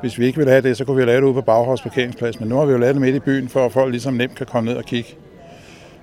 Hvis 0.00 0.18
vi 0.18 0.26
ikke 0.26 0.38
ville 0.38 0.50
have 0.50 0.62
det, 0.62 0.76
så 0.76 0.84
kunne 0.84 0.96
vi 0.96 1.04
lave 1.04 1.20
det 1.20 1.26
ude 1.26 1.34
på 1.34 1.40
Bauhaus 1.40 1.82
parkeringsplads, 1.82 2.40
men 2.40 2.48
nu 2.48 2.56
har 2.56 2.64
vi 2.64 2.72
jo 2.72 2.78
lavet 2.78 2.94
det 2.94 3.02
midt 3.02 3.14
i 3.14 3.20
byen, 3.20 3.48
for 3.48 3.66
at 3.66 3.72
folk 3.72 3.90
ligesom 3.90 4.14
nemt 4.14 4.34
kan 4.34 4.46
komme 4.46 4.70
ned 4.70 4.78
og 4.78 4.84
kigge. 4.84 5.14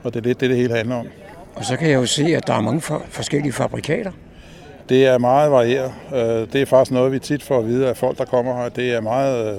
Og 0.04 0.14
det 0.14 0.20
er 0.20 0.24
lidt 0.24 0.40
det, 0.40 0.50
det 0.50 0.58
hele 0.58 0.76
handler 0.76 0.96
om. 0.96 1.08
Og 1.56 1.66
så 1.66 1.76
kan 1.78 1.90
jeg 1.90 1.96
jo 1.96 2.06
se, 2.06 2.24
at 2.36 2.48
der 2.48 2.54
er 2.54 2.62
mange 2.62 2.82
for, 2.82 3.04
forskellige 3.10 3.54
fabrikater. 3.54 4.12
Det 4.90 5.06
er 5.06 5.18
meget 5.18 5.52
varieret. 5.52 5.94
Øh, 6.14 6.54
det 6.54 6.62
er 6.62 6.66
faktisk 6.66 6.92
noget, 6.92 7.12
vi 7.12 7.20
tit 7.20 7.44
får 7.44 7.60
at 7.60 7.68
vide 7.68 7.88
af 7.88 7.98
folk, 7.98 8.18
der 8.18 8.26
kommer 8.26 8.62
her. 8.62 8.70
Det 8.70 8.94
er 8.94 9.02
meget 9.02 9.58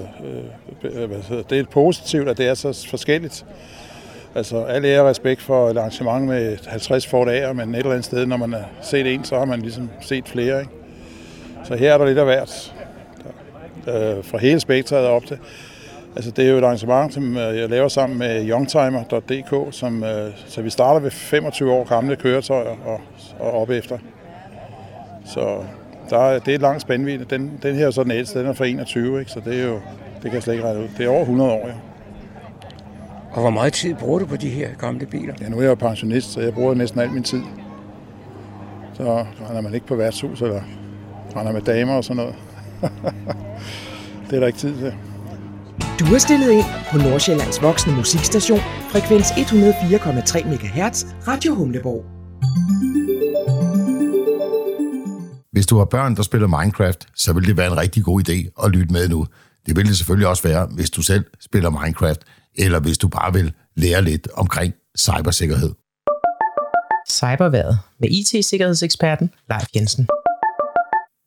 øh, 0.83 1.01
øh 1.01 1.09
hvad 1.09 1.43
det 1.49 1.59
er 1.59 1.63
positivt, 1.71 2.29
at 2.29 2.37
det 2.37 2.47
er 2.47 2.53
så 2.53 2.87
forskelligt. 2.89 3.45
Altså, 4.35 4.63
alle 4.63 4.87
ære 4.87 5.01
og 5.01 5.07
respekt 5.07 5.41
for 5.41 5.69
et 5.69 5.77
arrangement 5.77 6.27
med 6.27 6.57
50 6.67 7.07
Ford 7.07 7.27
A'er, 7.27 7.53
men 7.53 7.75
et 7.75 7.77
eller 7.77 7.91
andet 7.91 8.05
sted, 8.05 8.25
når 8.25 8.37
man 8.37 8.53
har 8.53 8.65
set 8.81 9.13
en, 9.13 9.23
så 9.23 9.37
har 9.37 9.45
man 9.45 9.61
ligesom 9.61 9.89
set 10.01 10.27
flere. 10.27 10.59
Ikke? 10.59 10.71
Så 11.63 11.75
her 11.75 11.93
er 11.93 11.97
der 11.97 12.05
lidt 12.05 12.17
af 12.17 12.25
hvert. 12.25 12.73
Øh, 13.87 14.23
fra 14.23 14.37
hele 14.37 14.59
spektret 14.59 15.05
op 15.05 15.25
til. 15.25 15.37
Altså, 16.15 16.31
det 16.31 16.45
er 16.45 16.51
jo 16.51 16.57
et 16.57 16.63
arrangement, 16.63 17.13
som 17.13 17.37
øh, 17.37 17.57
jeg 17.57 17.69
laver 17.69 17.87
sammen 17.87 18.19
med 18.19 18.49
youngtimer.dk, 18.49 19.75
som, 19.75 20.03
øh, 20.03 20.31
så 20.45 20.61
vi 20.61 20.69
starter 20.69 20.99
ved 20.99 21.11
25 21.11 21.71
år 21.71 21.83
gamle 21.83 22.15
køretøjer 22.15 22.75
og, 22.85 23.01
og 23.39 23.61
op 23.61 23.69
efter. 23.69 23.97
Så 25.25 25.63
der 26.09 26.17
er, 26.17 26.39
det 26.39 26.51
er 26.51 26.55
et 26.55 26.61
langt 26.61 26.81
spændvidde. 26.81 27.25
Den, 27.29 27.59
den 27.63 27.75
her 27.75 27.87
er 27.87 27.91
så 27.91 28.03
den 28.03 28.11
ældste, 28.11 28.39
den 28.39 28.47
er 28.47 28.53
fra 28.53 28.65
21, 28.65 29.19
ikke? 29.19 29.31
så 29.31 29.41
det 29.45 29.59
er 29.59 29.65
jo, 29.65 29.73
det 29.73 30.23
kan 30.23 30.33
jeg 30.33 30.43
slet 30.43 30.53
ikke 30.53 30.65
regne 30.65 30.79
ud. 30.79 30.87
Det 30.97 31.05
er 31.05 31.09
over 31.09 31.21
100 31.21 31.51
år, 31.51 31.67
ja. 31.67 31.73
Og 33.31 33.41
hvor 33.41 33.49
meget 33.49 33.73
tid 33.73 33.95
bruger 33.95 34.19
du 34.19 34.25
på 34.25 34.35
de 34.35 34.49
her 34.49 34.69
gamle 34.79 35.05
biler? 35.05 35.33
ja. 35.41 35.49
nu 35.49 35.57
er 35.57 35.61
jeg 35.61 35.69
jo 35.69 35.75
pensionist, 35.75 36.31
så 36.31 36.41
jeg 36.41 36.53
bruger 36.53 36.73
næsten 36.73 36.99
al 36.99 37.11
min 37.11 37.23
tid. 37.23 37.41
Så 38.93 39.25
render 39.49 39.61
man 39.61 39.73
ikke 39.73 39.87
på 39.87 39.95
værtshus, 39.95 40.41
eller 40.41 40.61
render 41.35 41.51
med 41.51 41.61
damer 41.61 41.93
og 41.93 42.03
sådan 42.03 42.17
noget. 42.17 42.35
det 44.29 44.35
er 44.35 44.39
der 44.39 44.47
ikke 44.47 44.59
tid 44.59 44.75
til. 44.77 44.93
Du 45.99 46.05
er 46.15 46.17
stillet 46.17 46.51
ind 46.51 46.65
på 46.91 46.97
Nordsjællands 46.97 47.61
voksne 47.61 47.95
musikstation, 47.95 48.59
frekvens 48.91 49.31
104,3 49.31 50.47
MHz, 50.47 51.05
Radio 51.27 51.53
Humleborg. 51.53 52.05
Hvis 55.51 55.65
du 55.65 55.77
har 55.77 55.85
børn, 55.85 56.15
der 56.15 56.23
spiller 56.23 56.47
Minecraft, 56.47 57.07
så 57.15 57.33
vil 57.33 57.47
det 57.47 57.57
være 57.57 57.71
en 57.71 57.77
rigtig 57.77 58.03
god 58.03 58.29
idé 58.29 58.63
at 58.65 58.71
lytte 58.71 58.93
med 58.93 59.09
nu. 59.09 59.27
Det 59.65 59.75
vil 59.75 59.85
det 59.85 59.97
selvfølgelig 59.97 60.27
også 60.27 60.43
være, 60.43 60.67
hvis 60.67 60.89
du 60.89 61.01
selv 61.01 61.25
spiller 61.39 61.69
Minecraft, 61.69 62.21
eller 62.55 62.79
hvis 62.79 62.97
du 62.97 63.07
bare 63.07 63.33
vil 63.33 63.53
lære 63.75 64.01
lidt 64.01 64.27
omkring 64.33 64.73
cybersikkerhed. 64.97 65.71
Cyberværet 67.09 67.79
med 67.99 68.09
IT-sikkerhedseksperten 68.09 69.29
Leif 69.49 69.67
Jensen. 69.75 70.07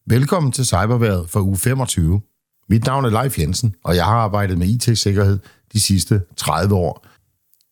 Velkommen 0.07 0.53
til 0.53 0.67
Cyberværet 0.67 1.31
for 1.31 1.41
uge 1.41 1.57
25. 1.57 2.21
Mit 2.69 2.85
navn 2.87 3.05
er 3.05 3.11
Leif 3.11 3.39
Jensen, 3.39 3.75
og 3.85 3.97
jeg 3.97 4.05
har 4.05 4.17
arbejdet 4.17 4.59
med 4.59 4.67
IT-sikkerhed 4.67 5.39
de 5.73 5.81
sidste 5.81 6.23
30 6.37 6.75
år. 6.75 7.07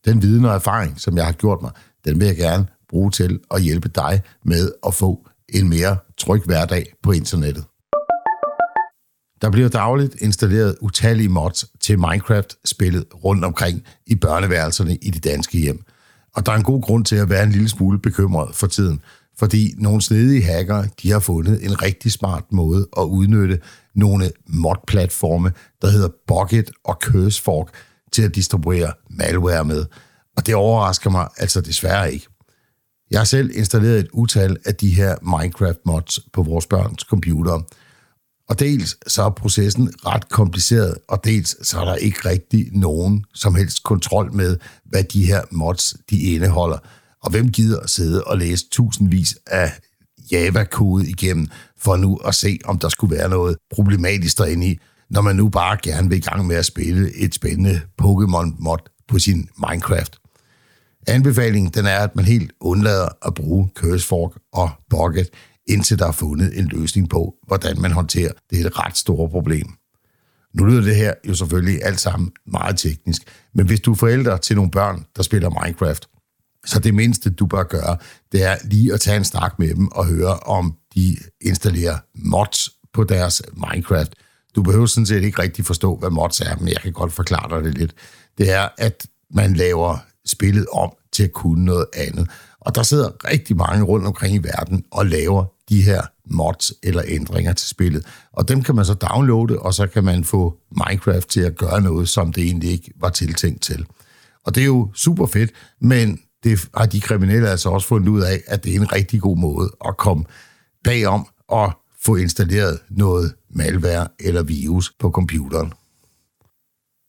Den 0.05 0.23
viden 0.23 0.45
og 0.45 0.55
erfaring, 0.55 1.01
som 1.01 1.17
jeg 1.17 1.25
har 1.25 1.33
gjort 1.33 1.63
mig, 1.63 1.71
den 2.05 2.21
vil 2.21 2.27
jeg 2.27 2.37
gerne 2.37 2.67
bruge 2.89 3.11
til 3.11 3.41
at 3.51 3.63
hjælpe 3.63 3.89
dig 3.89 4.23
med 4.45 4.73
at 4.87 4.95
få 4.95 5.27
en 5.55 5.69
mere 5.69 5.97
tryg 6.19 6.43
hverdag 6.45 6.87
på 7.03 7.13
internettet. 7.13 7.65
Der 9.43 9.51
bliver 9.51 9.69
dagligt 9.69 10.15
installeret 10.21 10.77
utallige 10.81 11.29
mods 11.29 11.65
til 11.81 11.99
Minecraft-spillet 11.99 13.05
rundt 13.25 13.45
omkring 13.45 13.83
i 14.07 14.15
børneværelserne 14.15 14.97
i 14.97 15.11
de 15.11 15.21
danske 15.21 15.59
hjem. 15.59 15.83
Og 16.35 16.47
der 16.47 16.53
er 16.53 16.57
en 16.57 16.63
god 16.63 16.83
grund 16.83 17.05
til 17.05 17.17
at 17.17 17.31
være 17.31 17.43
en 17.43 17.53
lille 17.53 17.69
smule 17.69 17.99
bekymret 17.99 18.55
for 18.55 18.67
tiden, 18.67 19.01
fordi 19.39 19.75
nogle 19.79 20.03
snedige 20.03 20.43
hackere 20.43 20.89
de 21.03 21.11
har 21.11 21.21
fundet 21.21 21.65
en 21.65 21.83
rigtig 21.83 22.13
smart 22.13 22.45
måde 22.53 22.89
at 22.99 23.03
udnytte 23.03 23.61
nogle 23.95 24.31
mod-platforme, 24.47 25.53
der 25.83 25.89
hedder 25.89 26.09
Bucket 26.27 26.71
og 26.85 26.99
CurseFork, 27.03 27.69
til 28.13 28.23
at 28.23 28.35
distribuere 28.35 28.93
malware 29.11 29.65
med. 29.65 29.85
Og 30.37 30.47
det 30.47 30.55
overrasker 30.55 31.11
mig 31.11 31.29
altså 31.37 31.61
desværre 31.61 32.13
ikke. 32.13 32.27
Jeg 33.13 33.21
har 33.21 33.25
selv 33.25 33.51
installeret 33.55 33.99
et 33.99 34.09
utal 34.13 34.57
af 34.65 34.75
de 34.75 34.91
her 34.91 35.17
Minecraft-mods 35.23 36.19
på 36.33 36.43
vores 36.43 36.67
børns 36.67 37.03
computer. 37.03 37.61
Og 38.49 38.61
dels 38.61 38.97
så 39.07 39.23
er 39.23 39.31
processen 39.31 39.91
ret 40.07 40.29
kompliceret, 40.29 40.95
og 41.09 41.25
dels 41.25 41.69
så 41.69 41.81
er 41.81 41.85
der 41.85 41.95
ikke 41.95 42.29
rigtig 42.29 42.69
nogen 42.73 43.25
som 43.35 43.55
helst 43.55 43.83
kontrol 43.83 44.33
med, 44.33 44.57
hvad 44.85 45.05
de 45.05 45.27
her 45.27 45.43
mods 45.51 45.97
de 46.11 46.21
indeholder. 46.21 46.79
Og 47.23 47.31
hvem 47.31 47.51
gider 47.51 47.81
at 47.81 47.91
sidde 47.91 48.25
og 48.25 48.39
læse 48.39 48.65
tusindvis 48.71 49.37
af 49.47 49.73
Java-kode 50.33 51.09
igennem, 51.09 51.49
for 51.79 51.97
nu 51.97 52.17
at 52.17 52.35
se, 52.35 52.59
om 52.65 52.79
der 52.79 52.89
skulle 52.89 53.17
være 53.17 53.29
noget 53.29 53.57
problematisk 53.75 54.39
derinde 54.39 54.67
i, 54.67 54.79
når 55.11 55.21
man 55.21 55.37
nu 55.37 55.49
bare 55.49 55.79
gerne 55.83 56.09
vil 56.09 56.19
i 56.19 56.21
gang 56.21 56.47
med 56.47 56.57
at 56.57 56.67
spille 56.67 57.17
et 57.17 57.35
spændende 57.35 57.81
Pokémon-mod 58.03 58.79
på 59.09 59.19
sin 59.19 59.49
Minecraft. 59.69 60.22
Anbefalingen 61.07 61.73
den 61.73 61.87
er, 61.87 61.99
at 61.99 62.17
man 62.17 62.25
helt 62.25 62.53
undlader 62.61 63.09
at 63.27 63.35
bruge 63.35 63.71
CurseFork 63.75 64.31
og 64.53 64.71
Bucket, 64.91 65.29
indtil 65.67 65.99
der 65.99 66.07
er 66.07 66.13
fundet 66.13 66.59
en 66.59 66.69
løsning 66.69 67.09
på, 67.09 67.35
hvordan 67.47 67.81
man 67.81 67.93
håndterer 67.93 68.33
det 68.51 68.61
er 68.61 68.67
et 68.67 68.79
ret 68.79 68.97
store 68.97 69.31
problem. 69.31 69.67
Nu 70.55 70.65
lyder 70.65 70.83
det 70.83 70.97
her 70.97 71.15
jo 71.29 71.35
selvfølgelig 71.35 71.85
alt 71.85 72.01
sammen 72.01 72.33
meget 72.47 72.79
teknisk, 72.79 73.23
men 73.55 73.67
hvis 73.67 73.81
du 73.81 73.93
er 73.93 73.97
forældre 73.97 74.39
til 74.39 74.57
nogle 74.57 74.71
børn, 74.71 75.05
der 75.17 75.23
spiller 75.23 75.65
Minecraft, 75.65 76.09
så 76.67 76.79
det 76.79 76.95
mindste, 76.95 77.31
du 77.31 77.47
bør 77.47 77.63
gøre, 77.63 77.97
det 78.33 78.43
er 78.45 78.57
lige 78.65 78.95
at 78.95 79.01
tage 79.01 79.17
en 79.17 79.25
snak 79.25 79.59
med 79.59 79.75
dem 79.75 79.89
og 79.89 80.07
høre, 80.07 80.37
om 80.37 80.77
de 80.95 81.17
installerer 81.41 81.99
mods 82.15 82.71
på 82.93 83.05
deres 83.05 83.43
Minecraft. 83.53 84.15
Du 84.57 84.63
behøver 84.63 84.87
sådan 84.87 85.07
set 85.07 85.23
ikke 85.23 85.43
rigtig 85.43 85.65
forstå, 85.65 85.97
hvad 85.97 86.11
mods 86.11 86.41
er, 86.41 86.57
men 86.57 86.69
jeg 86.69 86.81
kan 86.83 86.93
godt 86.93 87.13
forklare 87.13 87.57
dig 87.57 87.65
det 87.65 87.79
lidt. 87.79 87.95
Det 88.39 88.51
er, 88.51 88.69
at 88.79 89.07
man 89.31 89.55
laver 89.55 89.99
spillet 90.27 90.67
om 90.73 90.93
til 91.13 91.23
at 91.23 91.33
kunne 91.33 91.65
noget 91.65 91.87
andet. 91.95 92.31
Og 92.61 92.75
der 92.75 92.83
sidder 92.83 93.11
rigtig 93.31 93.57
mange 93.57 93.85
rundt 93.85 94.07
omkring 94.07 94.35
i 94.35 94.39
verden 94.39 94.85
og 94.91 95.07
laver 95.07 95.45
de 95.69 95.83
her 95.83 96.03
mods 96.27 96.73
eller 96.83 97.03
ændringer 97.07 97.53
til 97.53 97.69
spillet. 97.69 98.07
Og 98.33 98.49
dem 98.49 98.63
kan 98.63 98.75
man 98.75 98.85
så 98.85 98.95
downloade, 98.95 99.59
og 99.59 99.75
så 99.75 99.87
kan 99.87 100.05
man 100.05 100.25
få 100.25 100.59
Minecraft 100.71 101.29
til 101.29 101.41
at 101.41 101.57
gøre 101.57 101.81
noget, 101.81 102.09
som 102.09 102.33
det 102.33 102.45
egentlig 102.45 102.71
ikke 102.71 102.93
var 103.01 103.09
tiltænkt 103.09 103.63
til. 103.63 103.87
Og 104.45 104.55
det 104.55 104.61
er 104.61 104.67
jo 104.67 104.91
super 104.95 105.27
fedt, 105.27 105.51
men 105.81 106.21
det 106.45 106.69
har 106.77 106.87
de 106.87 107.01
kriminelle 107.01 107.49
altså 107.49 107.69
også 107.69 107.87
fundet 107.87 108.09
ud 108.09 108.23
af, 108.23 108.43
at 108.47 108.65
det 108.65 108.73
er 108.77 108.81
en 108.81 108.93
rigtig 108.93 109.21
god 109.21 109.37
måde 109.37 109.71
at 109.87 109.97
komme 109.97 110.25
bagom 110.85 111.27
og 111.49 111.73
få 112.03 112.17
installeret 112.17 112.79
noget 112.91 113.35
malware 113.51 114.09
eller 114.21 114.43
virus 114.43 114.93
på 114.99 115.11
computeren. 115.11 115.73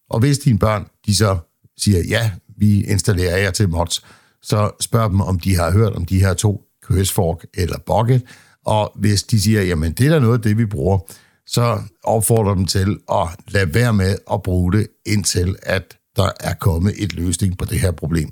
Og 0.10 0.20
hvis 0.20 0.40
dine 0.40 0.60
børn, 0.60 0.88
de 1.06 1.16
så 1.16 1.38
siger, 1.78 2.04
ja, 2.10 2.32
vi 2.64 2.84
installerer 2.84 3.38
jer 3.38 3.52
til 3.52 3.70
mods, 3.70 4.06
så 4.42 4.72
spørg 4.82 5.12
dem, 5.12 5.22
om 5.22 5.40
de 5.40 5.56
har 5.56 5.72
hørt 5.72 5.94
om 5.94 6.06
de 6.06 6.20
her 6.20 6.34
to, 6.34 6.62
CurseFork 6.86 7.46
eller 7.54 7.78
Bucket, 7.86 8.24
og 8.66 8.92
hvis 8.96 9.24
de 9.24 9.42
siger, 9.42 9.62
jamen 9.62 9.92
det 9.92 10.06
er 10.06 10.10
da 10.10 10.20
noget 10.20 10.38
af 10.38 10.42
det, 10.42 10.58
vi 10.58 10.66
bruger, 10.66 11.00
så 11.48 11.82
opfordrer 12.04 12.56
dem 12.56 12.66
til 12.66 12.98
at 13.12 13.28
lade 13.48 13.74
være 13.74 13.94
med 13.94 14.16
at 14.34 14.44
bruge 14.44 14.74
det, 14.74 14.88
indtil 15.06 15.56
at 15.64 15.98
der 16.16 16.30
er 16.40 16.54
kommet 16.54 16.94
et 16.98 17.14
løsning 17.14 17.58
på 17.58 17.66
det 17.66 17.80
her 17.80 17.92
problem. 17.92 18.30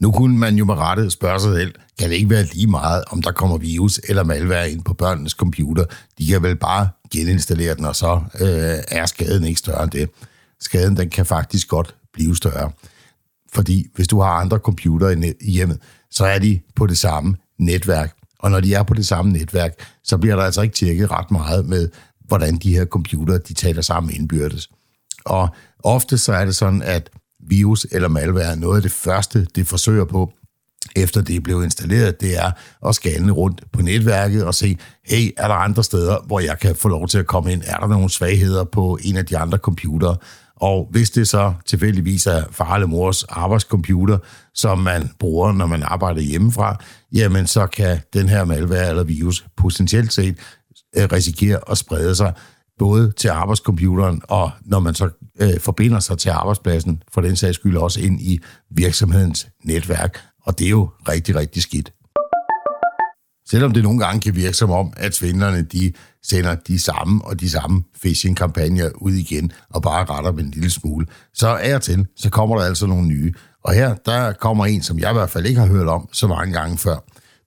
Nu 0.00 0.12
kunne 0.12 0.38
man 0.38 0.56
jo 0.56 0.64
med 0.64 0.74
rette 0.74 1.10
spørge 1.10 1.40
sig 1.40 1.54
selv, 1.54 1.74
kan 1.98 2.10
det 2.10 2.16
ikke 2.16 2.30
være 2.30 2.44
lige 2.44 2.66
meget, 2.66 3.04
om 3.10 3.22
der 3.22 3.32
kommer 3.32 3.58
virus 3.58 4.00
eller 4.08 4.24
malware 4.24 4.70
ind 4.70 4.82
på 4.84 4.94
børnenes 4.94 5.32
computer? 5.32 5.84
De 6.18 6.26
kan 6.26 6.42
vel 6.42 6.56
bare 6.56 6.88
geninstallere 7.12 7.74
den, 7.74 7.84
og 7.84 7.96
så 7.96 8.20
øh, 8.40 8.78
er 8.88 9.06
skaden 9.06 9.44
ikke 9.44 9.58
større 9.58 9.82
end 9.82 9.90
det. 9.90 10.10
Skaden 10.60 10.96
den 10.96 11.10
kan 11.10 11.26
faktisk 11.26 11.68
godt 11.68 11.94
blive 12.12 12.36
større. 12.36 12.70
Fordi 13.54 13.86
hvis 13.94 14.08
du 14.08 14.20
har 14.20 14.30
andre 14.30 14.58
computere 14.58 15.34
i 15.40 15.50
hjemmet, 15.50 15.78
så 16.10 16.24
er 16.24 16.38
de 16.38 16.60
på 16.76 16.86
det 16.86 16.98
samme 16.98 17.36
netværk. 17.58 18.14
Og 18.38 18.50
når 18.50 18.60
de 18.60 18.74
er 18.74 18.82
på 18.82 18.94
det 18.94 19.06
samme 19.06 19.32
netværk, 19.32 19.72
så 20.04 20.18
bliver 20.18 20.36
der 20.36 20.42
altså 20.42 20.62
ikke 20.62 20.74
tjekket 20.74 21.10
ret 21.10 21.30
meget 21.30 21.66
med, 21.66 21.88
hvordan 22.26 22.56
de 22.56 22.72
her 22.72 22.84
computere 22.84 23.38
de 23.38 23.54
taler 23.54 23.82
sammen 23.82 24.14
indbyrdes. 24.14 24.68
Og 25.24 25.48
ofte 25.78 26.18
så 26.18 26.32
er 26.32 26.44
det 26.44 26.56
sådan, 26.56 26.82
at 26.82 27.10
virus 27.48 27.86
eller 27.90 28.08
malware, 28.08 28.56
noget 28.56 28.76
af 28.76 28.82
det 28.82 28.92
første, 28.92 29.46
det 29.54 29.66
forsøger 29.66 30.04
på, 30.04 30.32
efter 30.96 31.22
det 31.22 31.36
er 31.36 31.40
blevet 31.40 31.64
installeret, 31.64 32.20
det 32.20 32.38
er 32.38 32.50
at 32.88 32.94
scanne 32.94 33.32
rundt 33.32 33.64
på 33.72 33.82
netværket 33.82 34.44
og 34.44 34.54
se, 34.54 34.78
hey, 35.04 35.30
er 35.36 35.48
der 35.48 35.54
andre 35.54 35.84
steder, 35.84 36.16
hvor 36.26 36.40
jeg 36.40 36.58
kan 36.58 36.76
få 36.76 36.88
lov 36.88 37.08
til 37.08 37.18
at 37.18 37.26
komme 37.26 37.52
ind? 37.52 37.62
Er 37.66 37.76
der 37.76 37.86
nogle 37.86 38.10
svagheder 38.10 38.64
på 38.64 38.98
en 39.02 39.16
af 39.16 39.26
de 39.26 39.38
andre 39.38 39.58
computere? 39.58 40.16
Og 40.60 40.88
hvis 40.90 41.10
det 41.10 41.28
så 41.28 41.54
tilfældigvis 41.66 42.26
er 42.26 42.44
far 42.50 42.74
eller 42.74 42.86
mors 42.86 43.24
arbejdscomputer, 43.24 44.18
som 44.54 44.78
man 44.78 45.10
bruger, 45.18 45.52
når 45.52 45.66
man 45.66 45.82
arbejder 45.82 46.20
hjemmefra, 46.20 46.76
jamen 47.12 47.46
så 47.46 47.66
kan 47.66 48.00
den 48.12 48.28
her 48.28 48.44
malware 48.44 48.88
eller 48.88 49.04
virus 49.04 49.46
potentielt 49.56 50.12
set 50.12 50.36
øh, 50.96 51.08
risikere 51.12 51.60
at 51.70 51.78
sprede 51.78 52.14
sig 52.14 52.32
både 52.78 53.12
til 53.16 53.28
arbejdscomputeren, 53.28 54.22
og 54.28 54.50
når 54.64 54.80
man 54.80 54.94
så 54.94 55.10
øh, 55.40 55.60
forbinder 55.60 56.00
sig 56.00 56.18
til 56.18 56.30
arbejdspladsen, 56.30 57.02
for 57.12 57.20
den 57.20 57.36
sags 57.36 57.54
skyld 57.54 57.76
også 57.76 58.00
ind 58.00 58.20
i 58.20 58.40
virksomhedens 58.70 59.48
netværk, 59.64 60.20
og 60.42 60.58
det 60.58 60.64
er 60.64 60.70
jo 60.70 60.90
rigtig, 61.08 61.36
rigtig 61.36 61.62
skidt. 61.62 61.92
Selvom 63.50 63.72
det 63.72 63.82
nogle 63.82 63.98
gange 63.98 64.20
kan 64.20 64.36
virke 64.36 64.56
som 64.56 64.70
om, 64.70 64.92
at 64.96 65.14
svindlerne 65.14 65.62
de 65.62 65.92
sender 66.22 66.54
de 66.54 66.80
samme 66.80 67.24
og 67.24 67.40
de 67.40 67.50
samme 67.50 67.82
phishing-kampagner 68.00 68.90
ud 68.94 69.12
igen 69.12 69.52
og 69.70 69.82
bare 69.82 70.04
retter 70.04 70.30
dem 70.30 70.40
en 70.40 70.50
lille 70.50 70.70
smule, 70.70 71.06
så 71.34 71.48
er 71.48 71.78
til, 71.78 72.06
så 72.16 72.30
kommer 72.30 72.58
der 72.58 72.64
altså 72.64 72.86
nogle 72.86 73.06
nye. 73.06 73.34
Og 73.64 73.74
her, 73.74 73.94
der 73.94 74.32
kommer 74.32 74.66
en, 74.66 74.82
som 74.82 74.98
jeg 74.98 75.10
i 75.10 75.12
hvert 75.12 75.30
fald 75.30 75.46
ikke 75.46 75.60
har 75.60 75.66
hørt 75.66 75.88
om 75.88 76.08
så 76.12 76.26
mange 76.26 76.52
gange 76.52 76.78
før. 76.78 76.96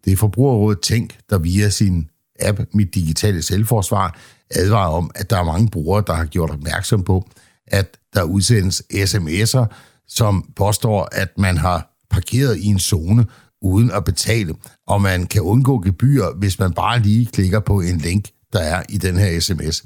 Det 0.06 0.14
er 0.14 0.18
Forbrugerrådet 0.18 0.82
Tænk, 0.82 1.18
der 1.30 1.38
via 1.38 1.70
sin 1.70 2.08
app 2.40 2.60
Mit 2.74 2.96
Digitale 2.96 3.42
Selvforsvar 3.42 4.18
advarer 4.56 4.92
om, 4.92 5.12
at 5.16 5.30
der 5.30 5.38
er 5.38 5.44
mange 5.44 5.70
brugere, 5.70 6.04
der 6.08 6.14
har 6.14 6.26
gjort 6.26 6.50
opmærksom 6.50 7.04
på, 7.04 7.30
at 7.68 7.98
der 8.14 8.24
udsendes 8.24 8.84
sms'er, 8.94 9.66
som 10.08 10.46
påstår, 10.56 11.10
at 11.12 11.38
man 11.38 11.58
har 11.58 11.92
parkeret 12.10 12.58
i 12.58 12.66
en 12.66 12.80
zone 12.80 13.26
uden 13.62 13.92
at 13.92 14.04
betale, 14.04 14.56
og 14.88 15.02
man 15.02 15.28
kan 15.28 15.42
undgå 15.42 15.80
gebyr, 15.80 16.26
hvis 16.38 16.60
man 16.60 16.74
bare 16.74 17.00
lige 17.00 17.26
klikker 17.26 17.60
på 17.60 17.80
en 17.80 17.98
link, 17.98 18.30
der 18.54 18.60
er 18.60 18.84
i 18.90 18.98
den 18.98 19.18
her 19.18 19.40
sms. 19.40 19.84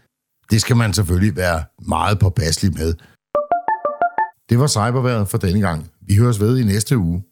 Det 0.52 0.62
skal 0.62 0.76
man 0.76 0.94
selvfølgelig 0.94 1.36
være 1.36 1.64
meget 1.88 2.20
påpasselig 2.20 2.74
med. 2.74 2.94
Det 4.50 4.60
var 4.60 4.68
cyberværet 4.68 5.28
for 5.28 5.38
denne 5.38 5.62
gang. 5.62 5.92
Vi 6.08 6.16
høres 6.16 6.40
ved 6.40 6.58
i 6.58 6.64
næste 6.64 6.98
uge. 6.98 7.24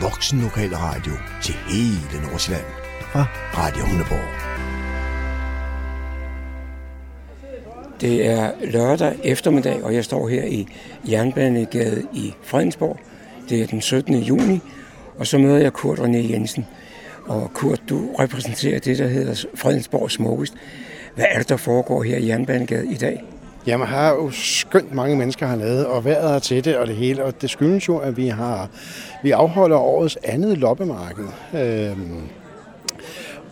Voksen 0.00 0.40
Lokal 0.40 0.76
Radio 0.76 1.12
til 1.42 1.54
hele 1.54 2.26
Nordsjælland 2.26 2.66
fra 3.12 3.26
Radio 3.54 3.84
Hundeborg. 3.86 4.47
Det 8.00 8.26
er 8.26 8.50
lørdag 8.64 9.14
eftermiddag, 9.24 9.84
og 9.84 9.94
jeg 9.94 10.04
står 10.04 10.28
her 10.28 10.44
i 10.44 10.66
Jernbanegade 11.10 12.02
i 12.12 12.34
Fredensborg. 12.42 12.98
Det 13.48 13.62
er 13.62 13.66
den 13.66 13.80
17. 13.80 14.14
juni, 14.14 14.60
og 15.18 15.26
så 15.26 15.38
møder 15.38 15.58
jeg 15.58 15.72
Kurt 15.72 15.98
René 15.98 16.32
Jensen. 16.32 16.66
Og 17.26 17.50
Kurt, 17.54 17.82
du 17.88 18.14
repræsenterer 18.18 18.78
det, 18.78 18.98
der 18.98 19.06
hedder 19.06 19.44
Fredensborg 19.54 20.10
Smukkest. 20.10 20.54
Hvad 21.14 21.24
er 21.30 21.38
det, 21.38 21.48
der 21.48 21.56
foregår 21.56 22.02
her 22.02 22.16
i 22.16 22.28
Jernbanegade 22.28 22.92
i 22.92 22.94
dag? 22.94 23.22
Jamen, 23.66 23.88
her 23.88 23.98
er 23.98 24.14
jo 24.14 24.30
skønt 24.30 24.94
mange 24.94 25.16
mennesker 25.16 25.46
har 25.46 25.56
lavet, 25.56 25.86
og 25.86 26.04
vejret 26.04 26.34
er 26.34 26.38
til 26.38 26.64
det 26.64 26.76
og 26.76 26.86
det 26.86 26.96
hele. 26.96 27.24
Og 27.24 27.42
det 27.42 27.50
skyldes 27.50 27.88
jo, 27.88 27.96
at 27.96 28.16
vi 28.16 28.28
har 28.28 28.68
vi 29.22 29.30
afholder 29.30 29.76
årets 29.76 30.18
andet 30.24 30.58
loppemarked. 30.58 31.24
Øhm, 31.54 32.22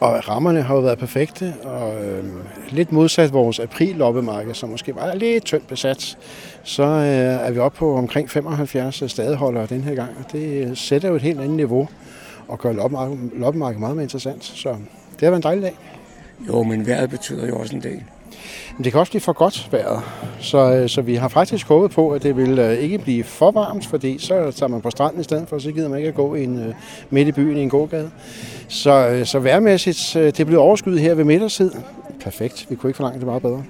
og 0.00 0.28
rammerne 0.28 0.62
har 0.62 0.74
jo 0.74 0.80
været 0.80 0.98
perfekte, 0.98 1.54
og 1.64 2.04
øh, 2.04 2.24
lidt 2.68 2.92
modsat 2.92 3.32
vores 3.32 3.58
april-loppemarked, 3.58 4.54
som 4.54 4.68
måske 4.68 4.94
var 4.94 5.14
lidt 5.14 5.44
tyndt 5.44 5.68
besat, 5.68 6.18
så 6.62 6.82
øh, 6.82 7.46
er 7.46 7.50
vi 7.50 7.58
oppe 7.58 7.78
på 7.78 7.96
omkring 7.96 8.30
75 8.30 9.02
stadeholdere 9.06 9.66
den 9.66 9.84
her 9.84 9.94
gang, 9.94 10.10
og 10.18 10.32
det 10.32 10.78
sætter 10.78 11.08
jo 11.08 11.14
et 11.14 11.22
helt 11.22 11.40
andet 11.40 11.56
niveau 11.56 11.88
og 12.48 12.58
gør 12.58 12.72
loppemarkedet 12.72 13.80
meget 13.80 13.96
mere 13.96 14.02
interessant. 14.02 14.44
Så 14.44 14.68
det 14.68 15.20
har 15.20 15.30
været 15.30 15.36
en 15.36 15.42
dejlig 15.42 15.62
dag. 15.62 15.76
Jo, 16.48 16.62
men 16.62 16.86
vejret 16.86 17.10
betyder 17.10 17.46
jo 17.46 17.58
også 17.58 17.76
en 17.76 17.82
del. 17.82 18.02
Men 18.76 18.84
det 18.84 18.92
kan 18.92 19.00
også 19.00 19.12
blive 19.12 19.20
for 19.20 19.32
godt 19.32 19.68
vejret. 19.72 20.02
Så, 20.40 20.74
øh, 20.74 20.88
så 20.88 21.02
vi 21.02 21.14
har 21.14 21.28
faktisk 21.28 21.66
håbet 21.66 21.90
på, 21.90 22.10
at 22.10 22.22
det 22.22 22.36
vil 22.36 22.58
øh, 22.58 22.72
ikke 22.72 22.98
blive 22.98 23.24
for 23.24 23.50
varmt, 23.50 23.86
fordi 23.86 24.18
så 24.18 24.52
tager 24.52 24.68
man 24.68 24.80
på 24.80 24.90
stranden 24.90 25.20
i 25.20 25.24
stedet 25.24 25.48
for, 25.48 25.58
så 25.58 25.72
gider 25.72 25.88
man 25.88 25.98
ikke 25.98 26.08
at 26.08 26.14
gå 26.14 26.34
en, 26.34 26.58
øh, 26.58 26.74
midt 27.10 27.28
i 27.28 27.32
byen 27.32 27.56
i 27.56 27.62
en 27.62 27.70
gågade. 27.70 28.10
Så, 28.68 29.22
så 29.24 29.38
værmæssigt, 29.38 30.10
det 30.14 30.46
blev 30.46 30.60
overskyet 30.60 31.00
her 31.00 31.14
ved 31.14 31.24
middagstid. 31.24 31.70
Perfekt. 32.20 32.66
Vi 32.68 32.76
kunne 32.76 32.90
ikke 32.90 32.96
forlange 32.96 33.18
det 33.18 33.26
meget 33.26 33.42
bedre. 33.42 33.64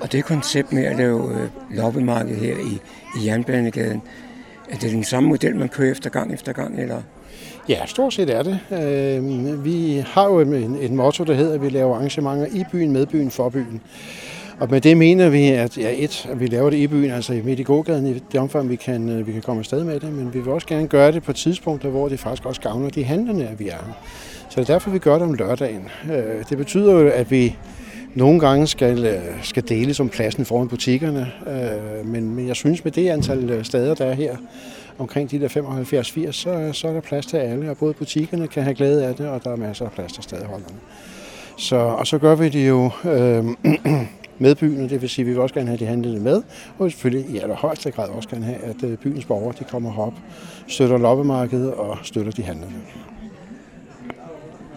Og 0.00 0.12
det 0.12 0.24
koncept 0.24 0.72
med 0.72 0.84
at 0.84 0.96
lave 0.96 1.50
loppemarked 1.70 2.36
her 2.36 2.54
i, 2.54 2.80
i 3.20 3.26
Jernbanegaden, 3.26 4.02
er 4.70 4.76
det 4.76 4.92
den 4.92 5.04
samme 5.04 5.28
model, 5.28 5.56
man 5.56 5.68
kører 5.68 5.90
efter 5.90 6.10
gang 6.10 6.34
efter 6.34 6.52
gang, 6.52 6.80
eller? 6.80 7.02
Ja, 7.70 7.86
stort 7.86 8.14
set 8.14 8.30
er 8.30 8.42
det. 8.42 8.58
Øhm, 8.72 9.64
vi 9.64 10.04
har 10.06 10.26
jo 10.26 10.38
et 10.80 10.90
motto, 10.90 11.24
der 11.24 11.34
hedder, 11.34 11.54
at 11.54 11.62
vi 11.62 11.68
laver 11.68 11.94
arrangementer 11.94 12.46
i 12.46 12.64
byen, 12.72 12.92
med 12.92 13.06
byen, 13.06 13.30
for 13.30 13.48
byen. 13.48 13.80
Og 14.60 14.70
med 14.70 14.80
det 14.80 14.96
mener 14.96 15.28
vi, 15.28 15.48
at 15.48 15.78
ja, 15.78 15.92
et, 15.96 16.28
at 16.30 16.40
vi 16.40 16.46
laver 16.46 16.70
det 16.70 16.76
i 16.76 16.86
byen, 16.86 17.10
altså 17.10 17.40
midt 17.44 17.60
i 17.60 17.62
gågaden, 17.62 18.06
i 18.06 18.14
det 18.32 18.40
omfang, 18.40 18.68
vi 18.68 18.76
kan, 18.76 19.08
øh, 19.08 19.26
vi 19.26 19.32
kan 19.32 19.42
komme 19.42 19.60
afsted 19.60 19.84
med 19.84 20.00
det, 20.00 20.12
men 20.12 20.34
vi 20.34 20.40
vil 20.40 20.52
også 20.52 20.66
gerne 20.66 20.88
gøre 20.88 21.12
det 21.12 21.22
på 21.22 21.32
tidspunkter, 21.32 21.88
hvor 21.88 22.08
det 22.08 22.20
faktisk 22.20 22.46
også 22.46 22.60
gavner 22.60 22.88
de 22.88 23.04
handlende, 23.04 23.46
at 23.46 23.58
vi 23.58 23.68
er 23.68 23.72
her. 23.72 24.00
Så 24.48 24.60
det 24.60 24.68
er 24.68 24.72
derfor, 24.74 24.90
vi 24.90 24.98
gør 24.98 25.14
det 25.14 25.22
om 25.22 25.34
lørdagen. 25.34 25.88
Øh, 26.12 26.44
det 26.48 26.58
betyder 26.58 26.92
jo, 26.92 27.08
at 27.08 27.30
vi 27.30 27.56
nogle 28.14 28.40
gange 28.40 28.66
skal, 28.66 29.04
øh, 29.04 29.22
skal 29.42 29.68
dele 29.68 29.94
som 29.94 30.08
pladsen 30.08 30.44
foran 30.44 30.68
butikkerne, 30.68 31.32
men, 32.04 32.34
men 32.34 32.48
jeg 32.48 32.56
synes 32.56 32.84
med 32.84 32.92
det 32.92 33.08
antal 33.08 33.64
steder, 33.64 33.94
der 33.94 34.04
er 34.04 34.14
her, 34.14 34.36
omkring 35.00 35.30
de 35.30 35.40
der 35.40 35.48
75-80, 35.48 36.32
så, 36.32 36.70
så 36.72 36.88
er 36.88 36.92
der 36.92 37.00
plads 37.00 37.26
til 37.26 37.36
alle, 37.36 37.70
og 37.70 37.76
både 37.76 37.94
butikkerne 37.94 38.48
kan 38.48 38.62
have 38.62 38.74
glæde 38.74 39.06
af 39.06 39.14
det, 39.14 39.28
og 39.28 39.44
der 39.44 39.50
er 39.50 39.56
masser 39.56 39.84
af 39.84 39.92
plads 39.92 40.12
til 40.12 40.22
stadigholderne. 40.22 40.76
Så, 41.56 41.76
og 41.76 42.06
så 42.06 42.18
gør 42.18 42.34
vi 42.34 42.48
det 42.48 42.68
jo 42.68 42.90
øh, 43.04 43.44
med 44.44 44.54
byen, 44.54 44.88
det 44.88 45.02
vil 45.02 45.08
sige, 45.08 45.22
at 45.22 45.26
vi 45.26 45.32
vil 45.32 45.40
også 45.40 45.54
gerne 45.54 45.68
have 45.68 45.78
de 45.78 45.86
handlende 45.86 46.20
med, 46.20 46.42
og 46.78 46.90
selvfølgelig 46.90 47.34
i 47.34 47.38
allerhøjeste 47.38 47.90
grad 47.90 48.08
også 48.08 48.28
gerne 48.28 48.44
have, 48.44 48.58
at 48.58 48.82
øh, 48.84 48.98
byens 48.98 49.24
borgere 49.24 49.54
de 49.58 49.64
kommer 49.64 49.92
herop, 49.92 50.14
støtter 50.66 50.98
loppemarkedet 50.98 51.74
og 51.74 51.98
støtter 52.02 52.32
de 52.32 52.42
handlende. 52.42 52.76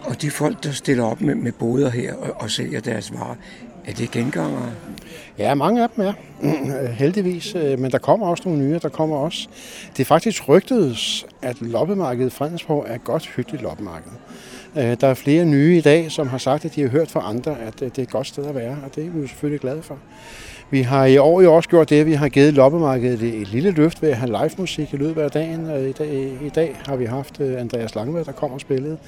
Og 0.04 0.22
de 0.22 0.30
folk, 0.30 0.64
der 0.64 0.70
stiller 0.70 1.04
op 1.04 1.20
med, 1.20 1.34
med 1.34 1.52
boder 1.52 1.90
her 1.90 2.14
og, 2.14 2.36
og 2.40 2.50
sælger 2.50 2.80
deres 2.80 3.12
varer, 3.12 3.34
er 3.86 3.92
det 3.92 4.10
gengangere? 4.10 4.72
Ja, 5.38 5.54
mange 5.54 5.82
af 5.82 5.88
dem 5.96 6.04
er. 6.04 6.12
Heldigvis. 7.02 7.54
Øh, 7.54 7.78
men 7.78 7.90
der 7.90 7.98
kommer 7.98 8.26
også 8.26 8.42
nogle 8.46 8.60
nye, 8.60 8.78
der 8.82 8.88
kommer 8.88 9.16
også. 9.16 9.48
Det 9.96 10.00
er 10.00 10.04
faktisk 10.04 10.48
rygtedes, 10.48 11.26
at 11.42 11.60
loppemarkedet 11.60 12.32
Fredensborg 12.32 12.86
er 12.88 12.94
et 12.94 13.04
godt, 13.04 13.26
hyggeligt 13.26 13.62
loppemarked. 13.62 14.10
Øh, 14.76 14.96
der 15.00 15.06
er 15.06 15.14
flere 15.14 15.44
nye 15.44 15.78
i 15.78 15.80
dag, 15.80 16.12
som 16.12 16.28
har 16.28 16.38
sagt, 16.38 16.64
at 16.64 16.74
de 16.74 16.82
har 16.82 16.88
hørt 16.88 17.10
fra 17.10 17.28
andre, 17.28 17.58
at 17.60 17.82
øh, 17.82 17.88
det 17.88 17.98
er 17.98 18.02
et 18.02 18.10
godt 18.10 18.26
sted 18.26 18.46
at 18.46 18.54
være, 18.54 18.76
og 18.84 18.94
det 18.94 19.06
er 19.06 19.10
vi 19.10 19.20
jo 19.20 19.26
selvfølgelig 19.26 19.60
glade 19.60 19.82
for. 19.82 19.98
Vi 20.70 20.82
har 20.82 21.04
i 21.04 21.18
år 21.18 21.40
jo 21.40 21.54
også 21.54 21.68
gjort 21.68 21.90
det, 21.90 22.00
at 22.00 22.06
vi 22.06 22.12
har 22.12 22.28
givet 22.28 22.54
loppemarkedet 22.54 23.22
et 23.22 23.48
lille 23.48 23.70
løft 23.70 24.02
ved 24.02 24.10
at 24.10 24.16
have 24.16 24.26
live 24.26 24.50
musik 24.58 24.94
i 24.94 24.96
løbet 24.96 25.22
af 25.22 25.30
dagen. 25.30 25.88
I 25.88 25.92
dag, 25.92 26.38
I 26.42 26.48
dag 26.48 26.80
har 26.86 26.96
vi 26.96 27.04
haft 27.04 27.40
Andreas 27.40 27.94
Langved, 27.94 28.24
der 28.24 28.32
kommer 28.32 28.54
og 28.54 28.60
spillede 28.60 28.98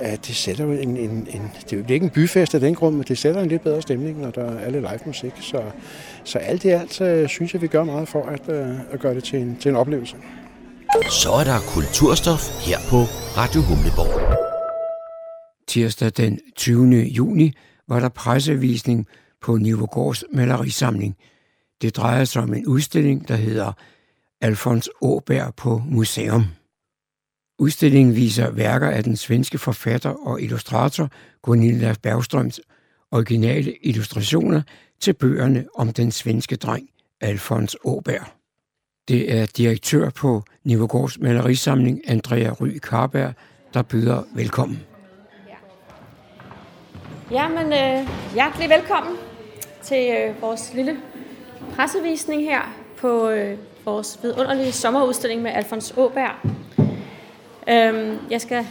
det 0.00 0.36
sætter 0.36 0.64
jo 0.64 0.72
en, 0.72 0.96
en, 0.96 1.10
en, 1.10 1.52
det 1.70 1.90
er 1.90 1.94
ikke 1.94 2.04
en 2.04 2.10
byfest 2.10 2.54
af 2.54 2.60
den 2.60 2.74
grund, 2.74 2.96
men 2.96 3.04
det 3.08 3.18
sætter 3.18 3.40
en 3.42 3.48
lidt 3.48 3.62
bedre 3.62 3.82
stemning, 3.82 4.20
når 4.20 4.30
der 4.30 4.44
er 4.44 4.58
alle 4.58 4.80
live 4.80 4.98
musik. 5.06 5.32
Så, 5.40 5.62
så 6.24 6.38
alt 6.38 6.64
i 6.64 6.68
alt 6.68 7.00
øh, 7.00 7.28
synes 7.28 7.54
jeg, 7.54 7.62
vi 7.62 7.66
gør 7.66 7.84
meget 7.84 8.08
for 8.08 8.22
at, 8.22 8.48
øh, 8.48 8.68
at 8.92 9.00
gøre 9.00 9.14
det 9.14 9.24
til 9.24 9.38
en, 9.38 9.56
til 9.60 9.68
en 9.68 9.76
oplevelse. 9.76 10.16
Så 11.10 11.30
er 11.30 11.44
der 11.44 11.58
kulturstof 11.74 12.68
her 12.68 12.78
på 12.90 12.96
Radio 13.36 13.60
Humleborg. 13.60 14.36
Tirsdag 15.68 16.10
den 16.16 16.38
20. 16.56 17.02
juni 17.02 17.52
var 17.88 18.00
der 18.00 18.08
pressevisning 18.08 19.06
på 19.46 19.56
Nivogårds 19.56 20.24
malerisamling. 20.32 21.16
Det 21.82 21.96
drejer 21.96 22.24
sig 22.24 22.42
om 22.42 22.54
en 22.54 22.66
udstilling, 22.66 23.28
der 23.28 23.36
hedder 23.36 23.72
Alfons 24.40 24.90
Åberg 25.00 25.54
på 25.54 25.82
museum. 25.88 26.44
Udstillingen 27.58 28.16
viser 28.16 28.50
værker 28.50 28.90
af 28.90 29.04
den 29.04 29.16
svenske 29.16 29.58
forfatter 29.58 30.10
og 30.10 30.42
illustrator 30.42 31.10
Gunilla 31.42 31.94
Bergstrøms 32.02 32.60
originale 33.10 33.74
illustrationer 33.82 34.62
til 35.00 35.12
bøgerne 35.12 35.66
om 35.74 35.92
den 35.92 36.12
svenske 36.12 36.56
dreng 36.56 36.88
Alfons 37.20 37.76
Åberg. 37.84 38.26
Det 39.08 39.34
er 39.34 39.46
direktør 39.46 40.10
på 40.10 40.42
Nivogårds 40.64 41.18
malerisamling, 41.18 42.00
Andrea 42.06 42.50
Ry 42.50 42.78
Karberg, 42.82 43.34
der 43.74 43.82
byder 43.82 44.22
velkommen. 44.34 44.78
Ja, 47.30 47.48
men 47.48 47.66
øh, 47.66 48.08
hjertelig 48.34 48.68
velkommen 48.70 49.16
til 49.86 50.10
øh, 50.10 50.42
vores 50.42 50.74
lille 50.74 50.96
pressevisning 51.76 52.42
her 52.42 52.60
på 52.96 53.28
øh, 53.28 53.58
vores 53.84 54.18
vidunderlige 54.22 54.72
sommerudstilling 54.72 55.42
med 55.42 55.50
Alfons 55.50 55.94
Åberg. 55.96 56.34
Øhm, 57.68 58.18
jeg 58.30 58.40
skal 58.40 58.66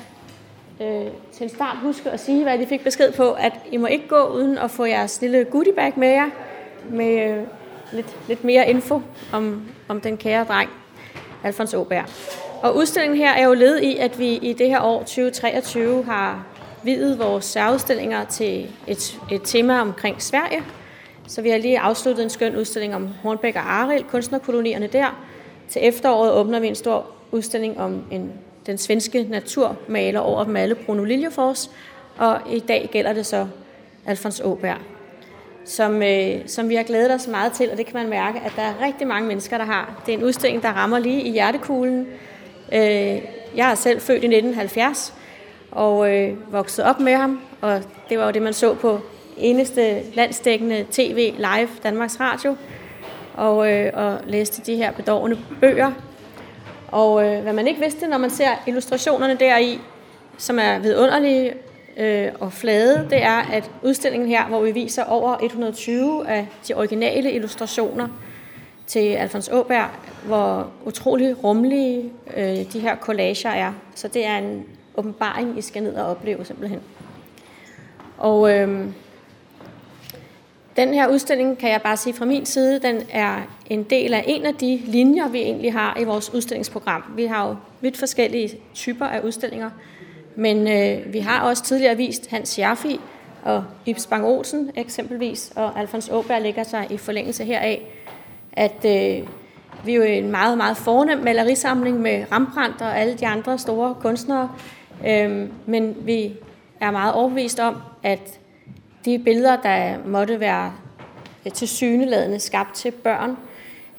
øh, 0.82 1.08
til 1.34 1.44
en 1.44 1.50
start 1.50 1.78
huske 1.78 2.12
at 2.12 2.20
sige, 2.20 2.44
hvad 2.44 2.60
I 2.60 2.66
fik 2.66 2.84
besked 2.84 3.12
på, 3.12 3.32
at 3.32 3.54
I 3.72 3.78
må 3.78 3.88
ikke 3.88 4.08
gå 4.08 4.24
uden 4.24 4.58
at 4.58 4.72
få 4.72 4.86
jeres 4.86 5.22
lille 5.22 5.46
goodiebag 5.46 5.94
med 5.96 6.08
jer, 6.08 6.30
med 6.90 7.30
øh, 7.30 7.44
lidt, 7.92 8.16
lidt 8.28 8.44
mere 8.44 8.70
info 8.70 9.02
om, 9.34 9.70
om 9.88 10.02
den 10.02 10.18
kære 10.18 10.44
dreng, 10.44 10.70
Alfons 11.44 11.74
Åberg. 11.74 12.06
Og 12.62 12.76
udstillingen 12.76 13.18
her 13.18 13.32
er 13.32 13.46
jo 13.46 13.54
led 13.54 13.80
i, 13.80 13.98
at 13.98 14.20
vi 14.20 14.36
i 14.36 14.54
det 14.54 14.70
her 14.70 14.82
år 14.82 15.00
2023 15.00 16.04
har 16.04 16.46
videt 16.84 17.20
vores 17.20 17.46
særudstillinger 17.46 18.26
til 18.26 18.72
et, 18.88 19.20
et 19.32 19.42
tema 19.44 19.82
omkring 19.82 20.22
Sverige. 20.22 20.64
Så 21.28 21.42
vi 21.42 21.50
har 21.50 21.58
lige 21.58 21.80
afsluttet 21.80 22.24
en 22.24 22.30
skøn 22.30 22.56
udstilling 22.56 22.96
om 22.96 23.08
Hornbæk 23.24 23.56
og 23.56 23.74
Arild, 23.74 24.04
kunstnerkolonierne 24.04 24.88
der. 24.88 25.26
Til 25.70 25.88
efteråret 25.88 26.32
åbner 26.32 26.60
vi 26.60 26.68
en 26.68 26.76
stor 26.76 27.06
udstilling 27.32 27.80
om 27.80 28.04
en, 28.12 28.34
den 28.66 28.78
svenske 28.78 29.24
naturmaler 29.24 30.20
over 30.20 30.44
dem 30.44 30.56
alle, 30.56 30.76
Bruno 30.76 31.04
Liljefors. 31.04 31.72
Og 32.18 32.42
i 32.52 32.60
dag 32.60 32.90
gælder 32.92 33.14
det 33.14 33.26
så 33.26 33.48
Alfons 34.06 34.42
Åberg, 34.44 34.78
som, 35.66 36.04
øh, 36.04 36.48
som 36.48 36.70
vi 36.70 36.76
har 36.76 36.84
glædet 36.84 37.14
os 37.14 37.28
meget 37.28 37.52
til, 37.52 37.72
og 37.72 37.78
det 37.78 37.86
kan 37.86 37.96
man 37.96 38.10
mærke, 38.10 38.40
at 38.46 38.52
der 38.56 38.62
er 38.62 38.86
rigtig 38.86 39.08
mange 39.08 39.28
mennesker, 39.28 39.58
der 39.58 39.66
har. 39.66 40.04
Det 40.06 40.14
er 40.14 40.18
en 40.18 40.24
udstilling, 40.24 40.64
der 40.64 40.70
rammer 40.70 41.00
lige 41.00 41.22
i 41.22 41.32
hjertekuglen. 41.32 42.08
Øh, 42.74 43.22
jeg 43.56 43.72
er 43.72 43.76
selv 43.76 44.02
født 44.02 44.24
i 44.24 44.28
1970, 44.28 45.14
og 45.72 46.14
øh, 46.16 46.54
vokset 46.54 46.86
op 46.86 47.00
med 47.00 47.14
ham, 47.14 47.42
og 47.62 47.82
det 48.10 48.18
var 48.18 48.26
jo 48.26 48.32
det, 48.32 48.42
man 48.42 48.54
så 48.54 48.74
på 48.74 49.02
eneste 49.38 50.02
landsdækkende 50.14 50.86
tv 50.92 51.34
live 51.38 51.70
Danmarks 51.84 52.20
Radio, 52.20 52.56
og, 53.34 53.72
øh, 53.72 53.92
og 53.94 54.20
læste 54.28 54.62
de 54.62 54.76
her 54.76 54.92
bedårende 54.92 55.38
bøger. 55.62 55.92
Og 56.88 57.26
øh, 57.26 57.42
hvad 57.42 57.54
man 57.54 57.68
ikke 57.68 57.82
vidste, 57.82 58.08
når 58.08 58.18
man 58.18 58.30
ser 58.30 58.50
illustrationerne 58.68 59.38
deri, 59.40 59.80
som 60.38 60.60
er 60.60 60.80
vidunderlige 60.80 61.54
øh, 61.98 62.32
og 62.40 62.54
flade, 62.54 63.08
det 63.10 63.24
er, 63.24 63.52
at 63.52 63.72
udstillingen 63.84 64.30
her, 64.30 64.46
hvor 64.46 64.62
vi 64.62 64.72
viser 64.72 65.04
over 65.04 65.38
120 65.44 66.28
af 66.28 66.48
de 66.68 66.74
originale 66.74 67.32
illustrationer 67.32 68.08
til 68.88 69.00
Alfons 69.00 69.50
Åberg, 69.54 69.90
hvor 70.26 70.68
utrolig 70.86 71.44
rummelige 71.44 72.12
øh, 72.38 72.74
de 72.74 72.80
her 72.80 72.96
collager 72.96 73.50
er. 73.50 73.74
Så 73.96 74.08
det 74.08 74.26
er 74.26 74.38
en 74.38 74.66
åbenbaring, 74.98 75.58
I 75.58 75.62
skal 75.62 75.84
ned 75.84 75.96
og 75.96 76.06
opleve 76.06 76.46
simpelthen. 76.46 76.80
Og 78.18 78.52
øh, 78.52 78.86
den 80.78 80.94
her 80.94 81.08
udstilling, 81.08 81.58
kan 81.58 81.72
jeg 81.72 81.82
bare 81.82 81.98
sige 81.98 82.14
fra 82.14 82.26
min 82.26 82.46
side, 82.46 82.80
den 82.80 83.02
er 83.10 83.38
en 83.70 83.84
del 83.84 84.14
af 84.14 84.24
en 84.28 84.46
af 84.46 84.56
de 84.56 84.82
linjer, 84.86 85.28
vi 85.28 85.42
egentlig 85.42 85.74
har 85.74 85.98
i 86.00 86.04
vores 86.04 86.34
udstillingsprogram. 86.34 87.04
Vi 87.16 87.26
har 87.26 87.48
jo 87.48 87.56
vidt 87.82 87.98
forskellige 87.98 88.58
typer 88.74 89.06
af 89.06 89.20
udstillinger, 89.20 89.70
men 90.36 90.68
øh, 90.68 91.14
vi 91.14 91.20
har 91.20 91.42
også 91.42 91.64
tidligere 91.64 91.98
vist 91.98 92.30
Hans 92.30 92.60
Jaffi 92.60 93.00
og 93.44 93.64
Ibs 93.86 94.08
Bang 94.08 94.26
Olsen 94.26 94.72
eksempelvis, 94.76 95.54
og 95.56 95.80
Alfons 95.80 96.10
Åberg 96.10 96.42
ligger 96.42 96.64
sig 96.64 96.88
i 96.90 96.98
forlængelse 96.98 97.44
heraf, 97.44 97.82
at 98.54 98.86
øh, 98.86 99.28
vi 99.86 99.92
er 99.92 99.96
jo 99.96 100.04
en 100.04 100.32
meget, 100.32 100.58
meget 100.58 100.78
fornem 100.78 101.18
malerisamling 101.24 102.00
med 102.00 102.26
Rembrandt 102.32 102.82
og 102.82 103.00
alle 103.00 103.14
de 103.14 103.28
andre 103.28 103.58
store 103.58 103.96
kunstnere, 104.02 104.52
øh, 105.08 105.50
men 105.66 105.96
vi 106.02 106.34
er 106.80 106.92
meget 106.92 107.14
overbevist 107.14 107.60
om, 107.60 107.76
at 108.04 108.40
de 109.06 109.20
billeder, 109.20 109.62
der 109.62 109.98
måtte 110.06 110.40
være 110.40 110.74
øh, 111.46 111.52
til 111.52 111.68
syneladende 111.68 112.40
skabt 112.40 112.76
til 112.76 112.92
børn, 112.92 113.38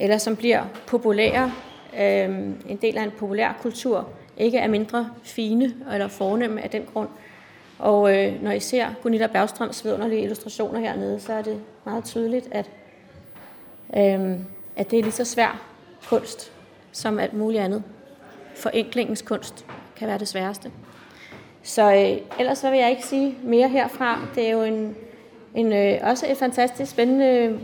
eller 0.00 0.18
som 0.18 0.36
bliver 0.36 0.64
populære, 0.86 1.52
øh, 2.00 2.28
en 2.68 2.78
del 2.82 2.98
af 2.98 3.02
en 3.02 3.10
populær 3.18 3.58
kultur, 3.62 4.08
ikke 4.36 4.58
er 4.58 4.68
mindre 4.68 5.10
fine 5.22 5.74
eller 5.92 6.08
fornemme 6.08 6.62
af 6.62 6.70
den 6.70 6.82
grund. 6.92 7.08
Og 7.78 8.16
øh, 8.16 8.42
når 8.42 8.50
I 8.50 8.60
ser 8.60 8.88
Gunilla 9.02 9.26
Bergstrøms 9.26 9.84
vidunderlige 9.84 10.22
illustrationer 10.22 10.80
hernede, 10.80 11.20
så 11.20 11.32
er 11.32 11.42
det 11.42 11.60
meget 11.84 12.04
tydeligt, 12.04 12.48
at, 12.50 12.70
øh, 13.96 14.38
at 14.76 14.90
det 14.90 14.98
er 14.98 15.02
lige 15.02 15.12
så 15.12 15.24
svær 15.24 15.62
kunst 16.08 16.52
som 16.92 17.18
alt 17.18 17.32
muligt 17.32 17.62
andet. 17.62 17.82
Forenklingens 18.54 19.22
kunst 19.22 19.66
kan 19.96 20.08
være 20.08 20.18
det 20.18 20.28
sværeste. 20.28 20.70
Så 21.66 21.92
øh, 21.92 22.40
ellers 22.40 22.58
så 22.58 22.70
vil 22.70 22.78
jeg 22.78 22.90
ikke 22.90 23.06
sige 23.06 23.34
mere 23.42 23.68
herfra. 23.68 24.20
Det 24.34 24.46
er 24.46 24.50
jo 24.50 24.62
en, 24.62 24.96
en 25.54 25.72
øh, 25.72 25.98
også 26.02 26.26
et 26.30 26.36
fantastisk 26.36 26.90
spændende 26.90 27.58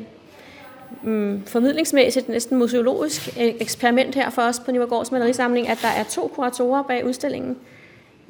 mm, 1.03 1.43
formidlingsmæssigt, 1.47 2.29
næsten 2.29 2.59
museologisk 2.59 3.29
øh, 3.41 3.55
eksperiment 3.61 4.15
her 4.15 4.31
for 4.31 4.43
os 4.43 4.61
på 4.61 4.73
Nivergårds 4.73 5.13
malerisamling, 5.13 5.69
at 5.69 5.79
der 5.83 5.89
er 5.89 6.05
to 6.05 6.33
kuratorer 6.35 6.83
bag 6.83 7.07
udstillingen. 7.07 7.57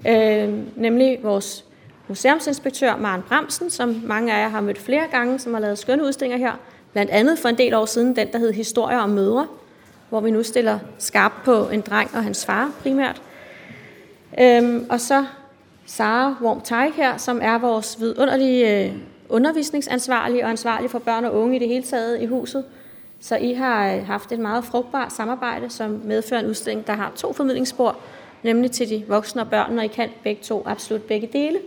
Øh, 0.06 0.48
nemlig 0.76 1.18
vores 1.22 1.64
museumsinspektør 2.08 2.96
Maren 2.96 3.22
Bremsen, 3.28 3.70
som 3.70 4.02
mange 4.04 4.34
af 4.34 4.42
jer 4.42 4.48
har 4.48 4.60
mødt 4.60 4.78
flere 4.78 5.06
gange, 5.10 5.38
som 5.38 5.54
har 5.54 5.60
lavet 5.60 5.78
skønne 5.78 6.04
udstillinger 6.04 6.38
her. 6.38 6.52
Blandt 6.92 7.10
andet 7.10 7.38
for 7.38 7.48
en 7.48 7.58
del 7.58 7.74
år 7.74 7.84
siden, 7.84 8.16
den 8.16 8.32
der 8.32 8.38
hed 8.38 8.52
Historier 8.52 8.98
om 8.98 9.10
mødre, 9.10 9.46
hvor 10.08 10.20
vi 10.20 10.30
nu 10.30 10.42
stiller 10.42 10.78
skarp 10.98 11.32
på 11.44 11.68
en 11.68 11.80
dreng 11.80 12.10
og 12.14 12.24
hans 12.24 12.46
far 12.46 12.72
primært. 12.82 13.22
Øhm, 14.40 14.86
og 14.90 15.00
så 15.00 15.24
Sara 15.86 16.36
Worm 16.42 16.92
her, 16.94 17.16
som 17.16 17.40
er 17.42 17.58
vores 17.58 18.00
vidunderlige 18.00 18.84
øh, 18.84 18.92
undervisningsansvarlige 19.28 20.44
og 20.44 20.50
ansvarlig 20.50 20.90
for 20.90 20.98
børn 20.98 21.24
og 21.24 21.34
unge 21.34 21.56
i 21.56 21.58
det 21.58 21.68
hele 21.68 21.82
taget 21.82 22.22
i 22.22 22.26
huset. 22.26 22.64
Så 23.20 23.36
I 23.36 23.52
har 23.52 23.92
øh, 23.92 24.06
haft 24.06 24.32
et 24.32 24.38
meget 24.38 24.64
frugtbart 24.64 25.12
samarbejde, 25.12 25.70
som 25.70 25.90
medfører 26.04 26.40
en 26.40 26.46
udstilling, 26.46 26.86
der 26.86 26.92
har 26.92 27.12
to 27.16 27.32
formidlingsspor, 27.32 27.96
nemlig 28.42 28.70
til 28.70 28.88
de 28.88 29.04
voksne 29.08 29.42
og 29.42 29.50
børn, 29.50 29.78
og 29.78 29.84
I 29.84 29.88
kan 29.88 30.08
begge 30.22 30.42
to, 30.42 30.62
absolut 30.66 31.02
begge 31.02 31.28
dele. 31.32 31.58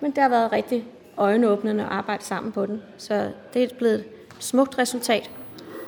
Men 0.00 0.10
det 0.10 0.22
har 0.22 0.28
været 0.28 0.52
rigtig 0.52 0.84
øjenåbnende 1.16 1.84
at 1.84 1.90
arbejde 1.90 2.24
sammen 2.24 2.52
på 2.52 2.66
den. 2.66 2.82
Så 2.98 3.28
det 3.54 3.62
er 3.62 3.68
blevet 3.78 3.94
et 3.94 4.04
smukt 4.38 4.78
resultat. 4.78 5.30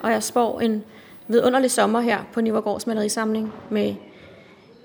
Og 0.03 0.11
jeg 0.11 0.23
spår 0.23 0.61
en 0.61 0.85
vidunderlig 1.29 1.71
sommer 1.71 2.01
her 2.01 2.19
på 2.33 2.41
Nivergårds 2.41 2.87
malerisamling 2.87 3.53
med, 3.71 3.95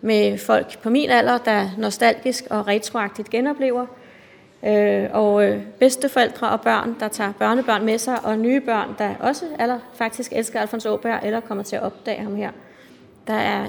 med 0.02 0.38
folk 0.38 0.80
på 0.80 0.90
min 0.90 1.10
alder, 1.10 1.38
der 1.38 1.70
nostalgisk 1.78 2.48
og 2.50 2.68
retroagtigt 2.68 3.30
genoplever 3.30 3.86
Øh, 4.64 5.10
og 5.14 5.46
øh, 5.46 5.64
bedsteforældre 5.80 6.50
og 6.50 6.62
børn, 6.62 6.96
der 7.00 7.08
tager 7.08 7.32
børnebørn 7.32 7.86
med 7.86 7.98
sig, 7.98 8.26
og 8.26 8.38
nye 8.38 8.62
børn, 8.62 8.96
der 8.98 9.16
også 9.20 9.46
eller 9.60 9.80
faktisk 9.94 10.32
elsker 10.36 10.60
Alfons 10.60 10.86
Åberg, 10.86 11.20
eller 11.24 11.40
kommer 11.40 11.64
til 11.64 11.76
at 11.76 11.82
opdage 11.82 12.24
ham 12.24 12.36
her. 12.36 12.52
Der 13.28 13.34
er, 13.34 13.66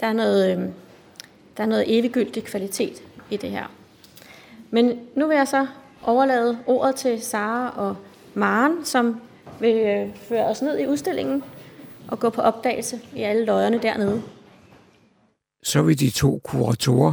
der 0.00 0.06
er, 0.06 0.12
noget, 0.12 0.52
øh, 0.52 0.64
der 1.56 1.62
er 1.62 1.66
noget 1.66 1.98
eviggyldig 1.98 2.44
kvalitet 2.44 3.02
i 3.30 3.36
det 3.36 3.50
her. 3.50 3.64
Men 4.70 5.00
nu 5.14 5.26
vil 5.26 5.36
jeg 5.36 5.48
så 5.48 5.66
overlade 6.02 6.58
ordet 6.66 6.94
til 6.94 7.22
Sara 7.22 7.72
og 7.76 7.96
Maren, 8.34 8.84
som 8.84 9.20
vil 9.60 9.76
øh, 9.76 10.16
føre 10.16 10.44
os 10.44 10.62
ned 10.62 10.78
i 10.78 10.86
udstillingen 10.86 11.44
og 12.08 12.20
gå 12.20 12.30
på 12.30 12.40
opdagelse 12.40 13.00
i 13.14 13.22
alle 13.22 13.44
løjerne 13.44 13.78
dernede. 13.78 14.22
Så 15.62 15.82
vil 15.82 16.00
de 16.00 16.10
to 16.10 16.40
kuratorer 16.44 17.12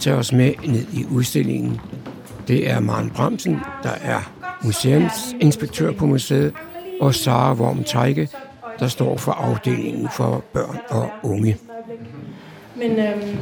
tage 0.00 0.16
os 0.16 0.32
med 0.32 0.54
ned 0.66 0.86
i 0.92 1.06
udstillingen 1.10 1.80
det 2.48 2.70
er 2.70 2.80
Maren 2.80 3.10
Bremsen, 3.10 3.60
der 3.82 3.90
er 4.02 4.32
museumsinspektør 4.64 5.92
på 5.92 6.06
museet, 6.06 6.54
og 7.00 7.14
Sara 7.14 7.54
Worm 7.54 7.84
Teike, 7.84 8.28
der 8.78 8.88
står 8.88 9.16
for 9.16 9.32
afdelingen 9.32 10.08
for 10.08 10.44
børn 10.52 10.78
og 10.88 11.10
unge. 11.22 11.56
Men 12.76 12.90
øhm, 12.90 13.38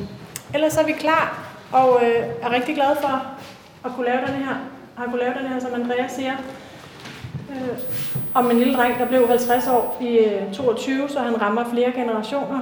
ellers 0.54 0.76
er 0.76 0.87
vi 0.87 0.92
klar 0.92 1.50
og 1.72 2.00
øh, 2.02 2.24
er 2.42 2.50
rigtig 2.50 2.74
glade 2.74 2.96
for 3.00 3.26
at 3.85 3.90
kunne 3.96 4.07
lave 4.07 4.20
den 4.26 4.35
her, 4.35 4.54
har 4.94 5.04
kunne 5.04 5.18
lave 5.18 5.35
den 5.35 5.48
her, 5.48 5.61
som 5.61 5.70
Andreas 5.74 6.12
siger, 6.12 6.33
øh, 7.50 7.78
om 8.35 8.50
en 8.50 8.59
lille 8.59 8.74
dreng, 8.74 8.98
der 8.98 9.09
blev 9.09 9.28
50 9.28 9.66
år 9.66 9.98
i 10.00 10.18
øh, 10.18 10.52
22, 10.52 11.09
så 11.09 11.18
han 11.20 11.40
rammer 11.40 11.70
flere 11.72 11.92
generationer. 11.92 12.61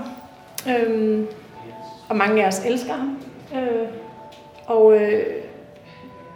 Øh, 0.68 1.24
og 2.12 2.18
mange 2.18 2.44
af 2.44 2.48
os 2.48 2.64
elsker 2.66 2.92
ham. 2.92 3.18
Øh, 3.54 3.88
og 4.66 5.00
øh, 5.00 5.22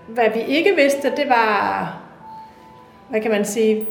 hvad 0.08 0.30
vi 0.34 0.40
ikke 0.40 0.74
vidste, 0.76 1.10
det 1.16 1.28
var, 1.28 1.98
hvad 3.08 3.20
kan 3.20 3.30
man 3.30 3.44
sige, 3.44 3.86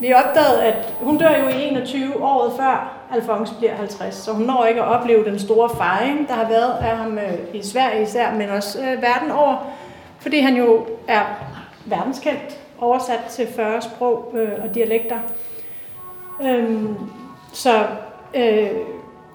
vi 0.00 0.12
opdagede, 0.12 0.64
at 0.64 0.94
hun 1.00 1.18
dør 1.18 1.36
jo 1.36 1.48
i 1.48 1.62
21 1.62 2.22
året 2.22 2.52
før 2.56 2.92
Alphonse 3.12 3.54
bliver 3.58 3.74
50. 3.74 4.14
Så 4.14 4.32
hun 4.32 4.46
når 4.46 4.64
ikke 4.64 4.82
at 4.82 4.88
opleve 4.88 5.24
den 5.24 5.38
store 5.38 5.70
fejring, 5.76 6.28
der 6.28 6.34
har 6.34 6.48
været 6.48 6.72
af 6.80 6.96
ham 6.96 7.18
øh, 7.18 7.38
i 7.54 7.62
Sverige 7.62 8.02
især, 8.02 8.34
men 8.34 8.50
også 8.50 8.78
øh, 8.80 9.02
verden 9.02 9.30
over. 9.30 9.56
Fordi 10.18 10.40
han 10.40 10.56
jo 10.56 10.86
er 11.08 11.22
verdenskendt, 11.86 12.60
oversat 12.78 13.20
til 13.30 13.46
40 13.56 13.82
sprog 13.82 14.32
øh, 14.34 14.64
og 14.64 14.74
dialekter. 14.74 15.18
Øhm, 16.42 16.96
så 17.52 17.86
øh, 18.34 18.70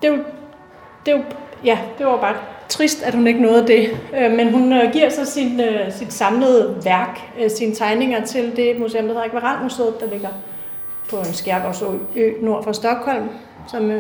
det, 0.02 0.08
er 0.08 0.08
jo, 0.08 0.18
det 1.06 1.14
er 1.14 1.18
jo, 1.18 1.24
ja, 1.66 1.78
det 1.98 2.06
var 2.06 2.18
bare 2.18 2.36
trist, 2.70 3.04
at 3.04 3.14
hun 3.14 3.28
ikke 3.28 3.42
nåede 3.42 3.68
det. 3.68 3.90
Øh, 4.18 4.32
men 4.32 4.52
hun 4.52 4.74
øh, 4.74 4.92
giver 4.92 5.10
så 5.10 5.26
sin, 5.26 5.60
øh, 5.60 5.92
sit 5.92 6.14
samlede 6.14 6.82
værk, 6.86 7.20
sine 7.58 7.76
tegninger 7.76 8.26
til 8.26 8.56
det 8.56 8.80
museum, 8.80 9.06
der 9.06 9.14
hedder 9.14 9.26
Akvarelmuseet, 9.26 10.00
der 10.00 10.10
ligger 10.10 10.30
på 11.10 11.18
en 11.18 11.34
skærgårdsø 11.34 11.86
nord 12.42 12.64
for 12.64 12.72
Stockholm, 12.72 13.30
som 13.68 13.92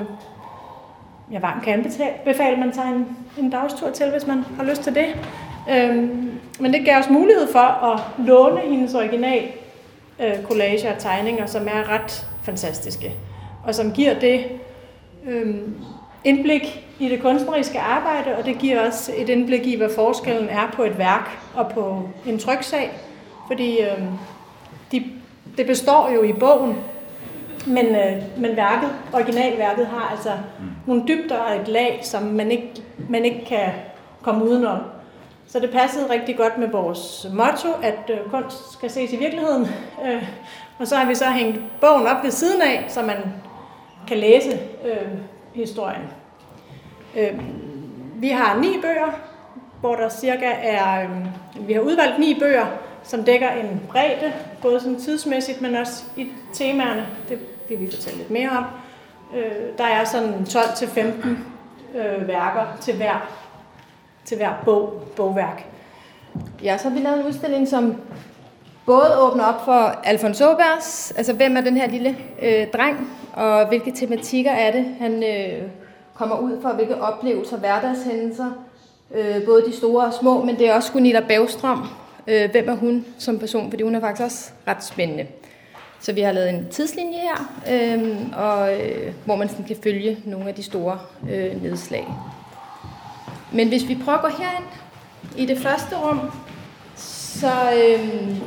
jeg 1.32 1.42
varmt 1.42 1.64
kan 1.64 1.74
anbefale, 1.74 2.58
man 2.58 2.72
tager 2.72 2.88
en, 2.88 3.18
en 3.38 3.50
dagstur 3.50 3.90
til, 3.90 4.12
hvis 4.12 4.28
man 4.28 4.46
har 4.58 4.64
lyst 4.64 4.82
til 4.82 4.96
det. 4.96 5.06
Øhm, 5.72 6.32
men 6.60 6.74
det 6.74 6.86
gav 6.86 6.98
os 7.00 7.10
mulighed 7.10 7.48
for 7.52 7.60
at 7.60 8.00
låne 8.28 8.62
hendes 8.62 8.94
original 8.94 9.44
øh, 10.20 10.44
collager 10.44 10.94
og 10.94 11.00
tegninger, 11.00 11.46
som 11.46 11.68
er 11.68 11.90
ret 11.90 12.28
fantastiske, 12.44 13.14
og 13.64 13.76
som 13.76 13.92
giver 13.92 14.20
det 14.20 14.46
øh, 15.28 15.56
indblik 16.24 16.87
i 17.00 17.10
det 17.10 17.22
kunstneriske 17.22 17.80
arbejde, 17.80 18.38
og 18.38 18.46
det 18.46 18.58
giver 18.58 18.88
også 18.88 19.12
et 19.18 19.30
indblik 19.30 19.68
i, 19.68 19.78
hvad 19.78 19.90
forskellen 19.96 20.50
er 20.50 20.72
på 20.74 20.84
et 20.84 20.98
værk 20.98 21.40
og 21.56 21.70
på 21.70 22.10
en 22.26 22.40
tryksag. 22.40 22.92
Fordi 23.48 23.82
øh, 23.82 24.02
de, 24.92 25.04
det 25.58 25.68
består 25.68 26.10
jo 26.16 26.24
i 26.24 26.34
bogen, 26.34 26.78
men, 27.68 27.86
øh, 27.86 28.24
men 28.38 28.56
værket, 28.56 28.90
originalværket 29.14 29.88
har 29.88 30.10
altså 30.12 30.32
nogle 30.86 31.04
dybder 31.08 31.38
og 31.38 31.56
et 31.56 31.68
lag, 31.68 32.00
som 32.04 32.24
man 32.24 32.52
ikke, 32.52 32.70
man 33.10 33.26
ikke 33.26 33.46
kan 33.46 33.70
komme 34.22 34.46
udenom. 34.46 34.80
Så 35.48 35.60
det 35.60 35.72
passede 35.72 36.10
rigtig 36.10 36.38
godt 36.38 36.58
med 36.58 36.68
vores 36.68 37.28
motto, 37.34 37.68
at 37.84 38.10
øh, 38.10 38.18
kunst 38.30 38.74
skal 38.74 38.90
ses 38.90 39.14
i 39.14 39.18
virkeligheden. 39.18 39.68
Øh, 40.06 40.24
og 40.80 40.88
så 40.88 40.96
har 40.96 41.08
vi 41.08 41.16
så 41.16 41.26
hængt 41.26 41.60
bogen 41.82 42.08
op 42.08 42.24
ved 42.24 42.32
siden 42.32 42.62
af, 42.62 42.86
så 42.88 43.02
man 43.02 43.18
kan 44.08 44.18
læse 44.18 44.60
øh, 44.86 45.08
historien. 45.54 46.02
Øh, 47.18 47.40
vi 48.16 48.30
har 48.30 48.60
ni 48.60 48.78
bøger, 48.82 49.20
hvor 49.80 49.96
der 49.96 50.10
cirka 50.10 50.52
er, 50.62 51.04
øh, 51.04 51.10
vi 51.68 51.74
har 51.74 51.82
udvalgt 51.82 52.20
ni 52.20 52.38
bøger, 52.40 52.66
som 53.04 53.24
dækker 53.24 53.50
en 53.50 53.82
bredde, 53.90 54.34
både 54.62 54.80
sådan 54.80 55.00
tidsmæssigt, 55.00 55.62
men 55.62 55.76
også 55.76 56.04
i 56.18 56.28
temaerne. 56.54 57.08
Det 57.30 57.40
vil 57.70 57.80
vi 57.80 57.92
fortælle 57.92 58.18
lidt 58.18 58.32
mere 58.32 58.50
om. 58.50 58.66
Øh, 59.36 59.78
der 59.78 59.84
er 59.84 60.04
sådan 60.04 60.34
12-15 60.34 61.28
øh, 61.98 62.28
værker 62.28 62.78
til 62.82 62.96
hver, 62.96 63.30
til 64.26 64.38
hver 64.38 64.54
bog, 64.66 65.04
bogværk. 65.16 65.66
Ja, 66.64 66.78
så 66.78 66.90
har 66.90 66.96
vi 66.96 67.02
lavet 67.02 67.20
en 67.20 67.26
udstilling, 67.26 67.68
som 67.68 67.96
både 68.86 69.20
åbner 69.20 69.46
op 69.46 69.66
for 69.66 70.02
Alfons 70.04 70.42
Åbergs, 70.42 71.14
altså 71.18 71.34
hvem 71.34 71.58
er 71.58 71.62
den 71.62 71.78
her 71.78 71.88
lille 71.88 72.18
øh, 72.42 72.68
dreng, 72.74 73.10
og 73.34 73.68
hvilke 73.68 73.92
tematikker 73.92 74.52
er 74.52 74.72
det, 74.72 74.96
han 75.00 75.24
øh, 75.24 75.68
kommer 76.18 76.40
ud 76.40 76.62
for, 76.62 76.70
hvilke 76.70 77.02
oplevelser, 77.02 77.58
hverdagshændelser, 77.58 78.52
øh, 79.16 79.46
både 79.46 79.66
de 79.66 79.76
store 79.78 80.06
og 80.06 80.14
små, 80.14 80.44
men 80.44 80.60
det 80.60 80.70
er 80.70 80.74
også 80.74 80.92
Gunilla 80.92 81.20
Bagstrøm. 81.20 81.88
Øh, 82.28 82.52
hvem 82.52 82.70
er 82.70 82.76
hun 82.76 83.06
som 83.18 83.40
person, 83.40 83.70
fordi 83.70 83.84
hun 83.84 83.96
er 83.96 84.00
faktisk 84.00 84.24
også 84.24 84.50
ret 84.68 84.84
spændende. 84.84 85.28
Så 86.00 86.14
vi 86.14 86.22
har 86.22 86.32
lavet 86.32 86.50
en 86.50 86.68
tidslinje 86.72 87.18
her, 87.18 87.52
øh, 87.72 88.18
og, 88.38 88.74
øh, 88.74 89.14
hvor 89.26 89.36
man 89.36 89.50
sådan 89.50 89.66
kan 89.66 89.78
følge 89.84 90.18
nogle 90.26 90.50
af 90.50 90.56
de 90.56 90.64
store 90.64 91.00
øh, 91.32 91.64
nedslag. 91.64 92.08
Men 93.52 93.68
hvis 93.68 93.88
vi 93.88 93.98
prøver 94.06 94.18
at 94.18 94.24
gå 94.24 94.30
herind 94.44 94.66
i 95.38 95.46
det 95.46 95.58
første 95.58 95.96
rum, 95.96 96.20
så 96.96 97.52
øh, 97.78 98.38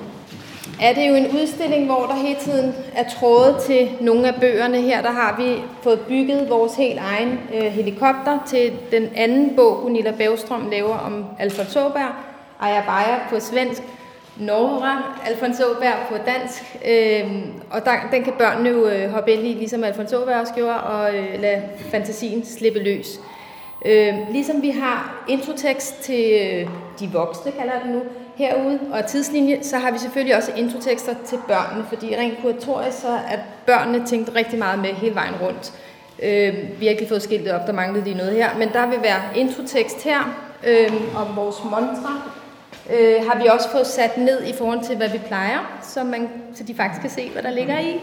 er 0.80 0.92
det 0.92 1.08
jo 1.08 1.14
en 1.14 1.26
udstilling, 1.40 1.86
hvor 1.86 2.06
der 2.06 2.14
hele 2.14 2.40
tiden 2.40 2.74
er 2.94 3.04
tråde 3.08 3.56
til 3.66 3.90
nogle 4.00 4.28
af 4.28 4.40
bøgerne. 4.40 4.80
Her 4.80 5.02
der 5.02 5.10
har 5.10 5.36
vi 5.38 5.62
fået 5.82 6.00
bygget 6.00 6.50
vores 6.50 6.76
helt 6.76 6.98
egen 6.98 7.40
øh, 7.54 7.62
helikopter 7.62 8.38
til 8.46 8.72
den 8.90 9.08
anden 9.16 9.56
bog, 9.56 9.78
Gunilla 9.82 10.10
Bævstrøm 10.10 10.70
laver 10.70 10.98
om 10.98 11.24
Alfons 11.38 11.76
Åberg, 11.76 12.12
Ayabaya 12.60 13.18
på 13.30 13.40
svensk, 13.40 13.82
Norra, 14.36 15.20
Alfons 15.26 15.60
Åberg 15.60 15.94
på 16.08 16.14
dansk, 16.26 16.62
øh, 16.88 17.42
og 17.70 17.84
der, 17.84 17.92
den 18.12 18.24
kan 18.24 18.32
børnene 18.38 18.68
jo 18.68 18.88
øh, 18.88 19.10
hoppe 19.10 19.32
ind 19.32 19.46
i, 19.46 19.52
ligesom 19.52 19.84
Alfons 19.84 20.12
Åberg 20.12 20.40
også 20.40 20.54
gjorde, 20.54 20.80
og 20.80 21.16
øh, 21.16 21.40
lade 21.40 21.62
fantasien 21.90 22.44
slippe 22.44 22.78
løs. 22.78 23.20
Øh, 23.84 24.14
ligesom 24.30 24.62
vi 24.62 24.70
har 24.70 25.24
introtekst 25.28 26.02
til 26.02 26.24
øh, 26.40 26.68
de 27.00 27.12
voksne, 27.12 27.52
kalder 27.52 27.82
den 27.82 27.92
nu, 27.92 28.02
herude, 28.36 28.80
og 28.92 29.06
tidslinje, 29.06 29.62
så 29.62 29.78
har 29.78 29.90
vi 29.90 29.98
selvfølgelig 29.98 30.36
også 30.36 30.52
introtekster 30.56 31.14
til 31.26 31.38
børnene, 31.48 31.86
fordi 31.88 32.16
rent 32.16 32.38
kuratorisk 32.42 33.00
så 33.00 33.08
er 33.08 33.38
børnene 33.66 34.06
tænkt 34.06 34.34
rigtig 34.34 34.58
meget 34.58 34.78
med 34.78 34.88
hele 34.88 35.14
vejen 35.14 35.34
rundt. 35.42 35.72
Øh, 36.22 36.80
vi 36.80 36.86
har 36.86 36.92
ikke 36.92 37.08
fået 37.08 37.22
skiltet 37.22 37.52
op, 37.52 37.66
der 37.66 37.72
manglede 37.72 38.04
lige 38.04 38.16
noget 38.16 38.32
her, 38.32 38.58
men 38.58 38.68
der 38.72 38.86
vil 38.86 38.98
være 39.02 39.22
introtekst 39.36 40.04
her 40.04 40.46
øh, 40.66 40.92
om 41.16 41.36
vores 41.36 41.56
mantra, 41.64 42.30
øh, 42.92 43.26
har 43.28 43.42
vi 43.42 43.46
også 43.46 43.70
fået 43.70 43.86
sat 43.86 44.18
ned 44.18 44.44
i 44.44 44.52
forhold 44.52 44.84
til, 44.84 44.96
hvad 44.96 45.08
vi 45.08 45.18
plejer, 45.18 45.78
så, 45.82 46.04
man, 46.04 46.28
så 46.54 46.64
de 46.64 46.74
faktisk 46.74 47.00
kan 47.00 47.10
se, 47.10 47.30
hvad 47.30 47.42
der 47.42 47.50
ligger 47.50 47.78
i. 47.78 48.00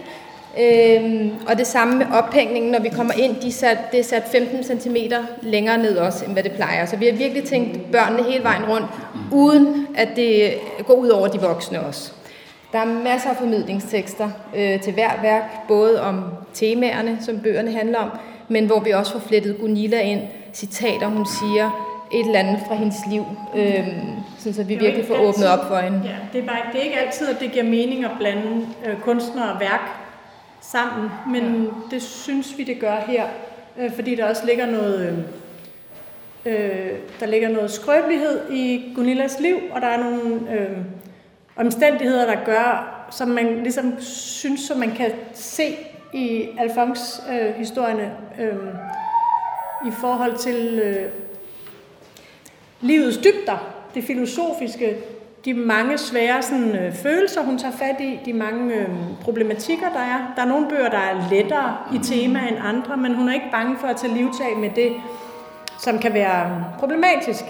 Øhm, 0.59 1.31
og 1.47 1.57
det 1.57 1.67
samme 1.67 1.97
med 1.97 2.05
ophængningen, 2.13 2.71
når 2.71 2.79
vi 2.79 2.89
kommer 2.89 3.13
ind, 3.13 3.35
de 3.35 3.51
sat, 3.51 3.77
det 3.91 3.99
er 3.99 4.03
sat 4.03 4.23
15 4.31 4.63
cm 4.63 4.95
længere 5.41 5.77
ned 5.77 5.97
også, 5.97 6.25
end 6.25 6.33
hvad 6.33 6.43
det 6.43 6.51
plejer. 6.51 6.85
Så 6.85 6.97
vi 6.97 7.05
har 7.05 7.13
virkelig 7.13 7.43
tænkt 7.43 7.91
børnene 7.91 8.23
hele 8.23 8.43
vejen 8.43 8.65
rundt, 8.65 8.87
uden 9.31 9.87
at 9.95 10.09
det 10.15 10.53
går 10.85 10.93
ud 10.93 11.09
over 11.09 11.27
de 11.27 11.39
voksne 11.39 11.81
også. 11.81 12.11
Der 12.71 12.79
er 12.79 12.85
masser 12.85 13.29
af 13.29 13.35
formidlingstekster 13.35 14.29
øh, 14.55 14.81
til 14.81 14.93
hver 14.93 15.21
værk, 15.21 15.67
både 15.67 16.01
om 16.01 16.23
temaerne, 16.53 17.17
som 17.21 17.39
bøgerne 17.39 17.71
handler 17.71 17.99
om, 17.99 18.09
men 18.47 18.65
hvor 18.65 18.79
vi 18.79 18.91
også 18.91 19.11
får 19.11 19.19
flettet 19.19 19.57
Gunilla 19.59 20.01
ind, 20.01 20.21
citater, 20.53 21.07
hun 21.07 21.25
siger, 21.25 21.93
et 22.11 22.25
eller 22.25 22.39
andet 22.39 22.59
fra 22.67 22.75
hendes 22.75 22.97
liv, 23.11 23.25
øh, 23.55 23.87
sådan 24.37 24.53
så 24.53 24.63
vi 24.63 24.75
virkelig 24.75 25.05
får 25.05 25.15
åbnet 25.15 25.27
altid, 25.27 25.47
op 25.47 25.67
for 25.67 25.77
hende. 25.77 26.01
Ja, 26.03 26.15
det, 26.33 26.41
er 26.41 26.47
bare, 26.47 26.57
det 26.73 26.79
er 26.79 26.83
ikke 26.83 26.99
altid, 26.99 27.29
at 27.29 27.39
det 27.39 27.51
giver 27.51 27.65
mening 27.65 28.05
at 28.05 28.11
blande 28.19 28.67
øh, 28.85 28.99
kunstner 28.99 29.49
og 29.49 29.59
værk 29.59 30.06
sammen, 30.71 31.09
men 31.27 31.63
ja. 31.63 31.69
det 31.91 32.01
synes 32.01 32.57
vi, 32.57 32.63
det 32.63 32.79
gør 32.79 32.95
her, 32.95 33.27
øh, 33.79 33.95
fordi 33.95 34.15
der 34.15 34.29
også 34.29 34.45
ligger 34.45 34.65
noget... 34.65 35.07
Øh, 35.07 35.17
øh, 36.53 36.91
der 37.19 37.25
ligger 37.25 37.49
noget 37.49 37.71
skrøbelighed 37.71 38.51
i 38.51 38.91
Gunillas 38.95 39.39
liv, 39.39 39.57
og 39.71 39.81
der 39.81 39.87
er 39.87 40.03
nogle 40.03 40.53
øh, 40.53 40.77
omstændigheder, 41.55 42.25
der 42.25 42.45
gør, 42.45 42.93
som 43.11 43.27
man 43.27 43.63
ligesom 43.63 44.01
synes, 44.01 44.59
som 44.59 44.77
man 44.77 44.91
kan 44.91 45.11
se 45.33 45.75
i 46.13 46.47
Alfons-historierne 46.57 48.11
øh, 48.39 48.47
øh, 48.47 48.57
i 49.87 49.91
forhold 50.01 50.37
til 50.37 50.79
øh, 50.83 51.11
livets 52.81 53.17
dybder, 53.17 53.73
det 53.93 54.03
filosofiske, 54.03 54.97
de 55.47 55.53
mange 55.53 55.97
svære 55.97 56.41
sådan, 56.41 56.75
øh, 56.75 56.93
følelser, 56.93 57.41
hun 57.41 57.57
tager 57.57 57.73
fat 57.73 58.01
i, 58.01 58.19
de 58.25 58.33
mange 58.33 58.75
øh, 58.75 58.89
problematikker, 59.21 59.89
der 59.89 59.99
er. 59.99 60.33
Der 60.35 60.41
er 60.41 60.45
nogle 60.45 60.67
bøger, 60.69 60.89
der 60.89 60.97
er 60.97 61.29
lettere 61.31 61.77
i 61.93 61.97
tema 61.97 62.39
end 62.39 62.57
andre, 62.63 62.97
men 62.97 63.15
hun 63.15 63.29
er 63.29 63.33
ikke 63.33 63.51
bange 63.51 63.77
for 63.77 63.87
at 63.87 63.95
tage 63.95 64.13
livtag 64.13 64.57
med 64.57 64.69
det, 64.69 64.93
som 65.79 65.99
kan 65.99 66.13
være 66.13 66.45
øh, 66.45 66.79
problematisk, 66.79 67.43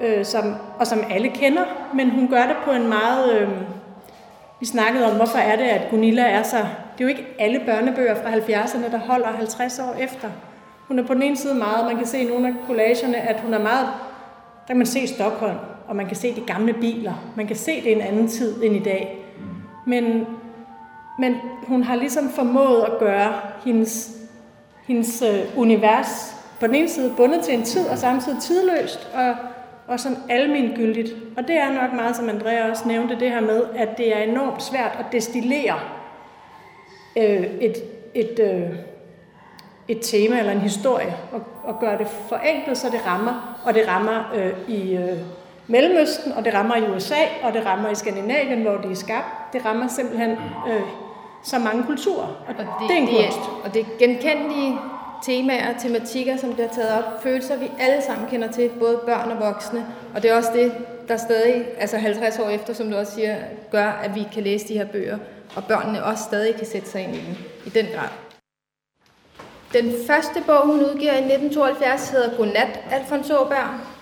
øh, 0.00 0.24
som, 0.24 0.54
og 0.78 0.86
som 0.86 0.98
alle 1.10 1.28
kender, 1.28 1.64
men 1.94 2.10
hun 2.10 2.28
gør 2.28 2.42
det 2.42 2.56
på 2.64 2.70
en 2.70 2.88
meget... 2.88 3.40
Øh, 3.40 3.48
vi 4.60 4.66
snakkede 4.66 5.10
om, 5.10 5.16
hvorfor 5.16 5.38
er 5.38 5.56
det, 5.56 5.64
at 5.64 5.90
Gunilla 5.90 6.22
er 6.22 6.42
så... 6.42 6.56
Det 6.56 7.04
er 7.04 7.04
jo 7.04 7.08
ikke 7.08 7.26
alle 7.38 7.60
børnebøger 7.66 8.14
fra 8.14 8.30
70'erne, 8.30 8.92
der 8.92 8.98
holder 8.98 9.28
50 9.28 9.78
år 9.78 9.94
efter. 10.00 10.28
Hun 10.88 10.98
er 10.98 11.06
på 11.06 11.14
den 11.14 11.22
ene 11.22 11.36
side 11.36 11.54
meget, 11.54 11.86
man 11.86 11.96
kan 11.96 12.06
se 12.06 12.18
i 12.18 12.28
nogle 12.28 12.48
af 12.48 12.54
collagerne, 12.66 13.16
at 13.16 13.40
hun 13.40 13.54
er 13.54 13.58
meget 13.58 13.86
der 14.68 14.74
kan 14.74 14.76
man 14.76 14.86
se 14.86 15.06
Stockholm, 15.06 15.56
og 15.88 15.96
man 15.96 16.06
kan 16.06 16.16
se 16.16 16.34
de 16.34 16.40
gamle 16.40 16.72
biler. 16.72 17.32
Man 17.36 17.46
kan 17.46 17.56
se, 17.56 17.82
det 17.82 17.92
en 17.92 18.00
anden 18.00 18.28
tid 18.28 18.62
end 18.62 18.76
i 18.76 18.82
dag. 18.82 19.24
Men, 19.86 20.26
men 21.18 21.34
hun 21.66 21.82
har 21.82 21.96
ligesom 21.96 22.30
formået 22.30 22.82
at 22.82 22.98
gøre 22.98 23.34
hendes, 23.64 24.16
hendes 24.86 25.22
øh, 25.22 25.58
univers 25.58 26.34
på 26.60 26.66
den 26.66 26.74
ene 26.74 26.88
side 26.88 27.14
bundet 27.16 27.44
til 27.44 27.54
en 27.54 27.62
tid, 27.62 27.86
og 27.86 27.98
samtidig 27.98 28.42
tidløst, 28.42 29.08
og, 29.14 29.34
og 29.86 30.00
sådan 30.00 30.18
almengyldigt. 30.28 31.14
Og 31.36 31.48
det 31.48 31.56
er 31.56 31.72
nok 31.72 31.92
meget, 31.92 32.16
som 32.16 32.28
Andrea 32.28 32.70
også 32.70 32.88
nævnte, 32.88 33.20
det 33.20 33.30
her 33.30 33.40
med, 33.40 33.62
at 33.76 33.98
det 33.98 34.16
er 34.16 34.22
enormt 34.22 34.62
svært 34.62 34.96
at 34.98 35.06
destillere 35.12 35.80
øh, 37.16 37.44
et, 37.60 37.76
et, 38.14 38.38
øh, 38.40 38.78
et 39.88 39.98
tema 40.02 40.38
eller 40.38 40.52
en 40.52 40.60
historie 40.60 41.16
og, 41.32 41.42
og 41.64 41.80
gøre 41.80 41.98
det 41.98 42.06
forenklet, 42.28 42.78
så 42.78 42.86
det 42.90 43.06
rammer, 43.06 43.60
og 43.64 43.74
det 43.74 43.88
rammer 43.88 44.32
øh, 44.34 44.74
i 44.74 44.96
øh, 44.96 45.18
Mellemøsten, 45.68 46.32
og 46.32 46.44
det 46.44 46.54
rammer 46.54 46.76
i 46.76 46.82
USA, 46.96 47.22
og 47.42 47.52
det 47.52 47.66
rammer 47.66 47.90
i 47.90 47.94
Skandinavien, 47.94 48.62
hvor 48.62 48.76
det 48.76 48.90
er 48.90 48.94
skabt. 48.94 49.52
Det 49.52 49.64
rammer 49.64 49.88
simpelthen 49.88 50.30
øh, 50.68 50.82
så 51.42 51.58
mange 51.58 51.84
kulturer, 51.84 52.26
og, 52.26 52.44
og 52.48 52.54
det, 52.58 52.66
det 52.88 52.96
er 52.96 53.00
en 53.00 53.06
det 53.06 53.16
kunst. 53.16 53.38
Er, 53.38 53.60
og 53.64 53.74
det 53.74 53.86
genkendelige 53.98 54.78
temaer 55.22 55.74
og 55.74 55.80
tematikker, 55.80 56.36
som 56.36 56.54
bliver 56.54 56.68
taget 56.68 56.92
op, 56.98 57.22
følelser, 57.22 57.56
vi 57.56 57.70
alle 57.78 58.02
sammen 58.02 58.28
kender 58.28 58.52
til, 58.52 58.68
både 58.68 59.00
børn 59.06 59.30
og 59.30 59.40
voksne. 59.40 59.86
Og 60.14 60.22
det 60.22 60.30
er 60.30 60.36
også 60.36 60.50
det, 60.54 60.72
der 61.08 61.16
stadig, 61.16 61.64
altså 61.78 61.96
50 61.96 62.38
år 62.38 62.48
efter, 62.48 62.72
som 62.72 62.90
du 62.90 62.96
også 62.96 63.14
siger, 63.14 63.36
gør, 63.70 63.86
at 63.86 64.14
vi 64.14 64.26
kan 64.32 64.42
læse 64.42 64.68
de 64.68 64.74
her 64.74 64.86
bøger, 64.86 65.18
og 65.56 65.64
børnene 65.64 66.04
også 66.04 66.24
stadig 66.24 66.54
kan 66.54 66.66
sætte 66.66 66.90
sig 66.90 67.02
ind 67.02 67.14
i 67.14 67.18
dem, 67.18 67.36
i 67.66 67.68
den 67.68 67.86
grad. 67.94 68.08
Den 69.72 69.92
første 70.06 70.42
bog, 70.46 70.66
hun 70.66 70.80
udgiver 70.80 71.12
i 71.12 71.24
1972, 71.24 72.10
hedder 72.10 72.36
Godnat, 72.36 72.80
Alfons 72.90 73.30
Åberg, 73.30 73.97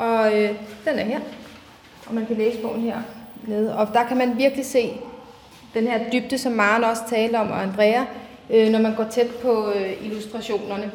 og 0.00 0.38
øh, 0.38 0.50
den 0.84 0.98
er 0.98 1.04
her, 1.04 1.20
og 2.06 2.14
man 2.14 2.26
kan 2.26 2.36
læse 2.36 2.58
bogen 2.58 2.80
her 2.80 2.96
nede. 3.46 3.76
Og 3.76 3.88
der 3.94 4.04
kan 4.04 4.16
man 4.16 4.38
virkelig 4.38 4.66
se 4.66 4.92
den 5.74 5.86
her 5.86 5.98
dybde, 6.12 6.38
som 6.38 6.52
Maren 6.52 6.84
også 6.84 7.02
talte 7.10 7.36
om, 7.36 7.50
og 7.50 7.62
Andrea, 7.62 8.04
øh, 8.50 8.68
når 8.68 8.78
man 8.78 8.94
går 8.94 9.04
tæt 9.10 9.30
på 9.42 9.72
øh, 9.76 10.06
illustrationerne. 10.06 10.90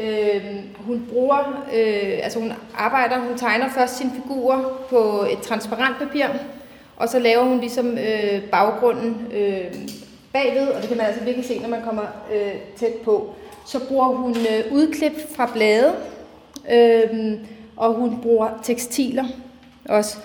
Øh, 0.00 0.44
hun 0.86 1.06
bruger, 1.12 1.64
øh, 1.74 2.18
altså 2.22 2.38
hun 2.38 2.52
arbejder, 2.74 3.18
hun 3.18 3.38
tegner 3.38 3.68
først 3.68 3.96
sine 3.96 4.10
figurer 4.22 4.82
på 4.90 5.26
et 5.32 5.38
transparent 5.38 5.98
papir, 5.98 6.26
og 6.96 7.08
så 7.08 7.18
laver 7.18 7.44
hun 7.44 7.60
ligesom 7.60 7.98
øh, 7.98 8.42
baggrunden 8.50 9.26
øh, 9.34 9.74
bagved, 10.32 10.68
og 10.68 10.80
det 10.80 10.88
kan 10.88 10.96
man 10.96 11.06
altså 11.06 11.24
virkelig 11.24 11.46
se, 11.46 11.58
når 11.58 11.68
man 11.68 11.82
kommer 11.82 12.02
øh, 12.34 12.52
tæt 12.76 12.94
på. 13.04 13.34
Så 13.66 13.88
bruger 13.88 14.06
hun 14.06 14.30
øh, 14.36 14.72
udklip 14.72 15.12
fra 15.36 15.50
blade, 15.54 15.92
øh, 16.70 17.38
og 17.82 17.94
hun 17.94 18.18
bruger 18.22 18.48
tekstiler 18.62 19.24
også. 19.88 20.16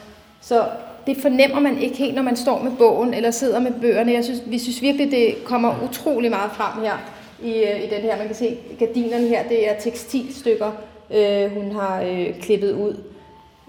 Så 0.41 0.65
det 1.07 1.17
fornemmer 1.17 1.59
man 1.59 1.77
ikke 1.77 1.95
helt, 1.95 2.15
når 2.15 2.21
man 2.21 2.35
står 2.35 2.63
med 2.63 2.71
bogen 2.77 3.13
eller 3.13 3.31
sidder 3.31 3.59
med 3.59 3.71
bøgerne. 3.81 4.11
Jeg 4.11 4.23
synes, 4.23 4.43
vi 4.45 4.59
synes 4.59 4.81
virkelig, 4.81 5.11
det 5.11 5.35
kommer 5.43 5.75
utrolig 5.89 6.29
meget 6.29 6.51
frem 6.51 6.83
her 6.83 6.97
i, 7.43 7.51
øh, 7.51 7.83
i 7.83 7.87
den 7.95 8.01
her. 8.01 8.17
Man 8.17 8.27
kan 8.27 8.35
se 8.35 8.57
gardinerne 8.79 9.27
her, 9.27 9.43
det 9.43 9.69
er 9.69 9.79
tekstilstykker, 9.79 10.71
øh, 11.11 11.51
hun 11.51 11.71
har 11.71 12.01
øh, 12.01 12.39
klippet 12.41 12.71
ud. 12.71 12.95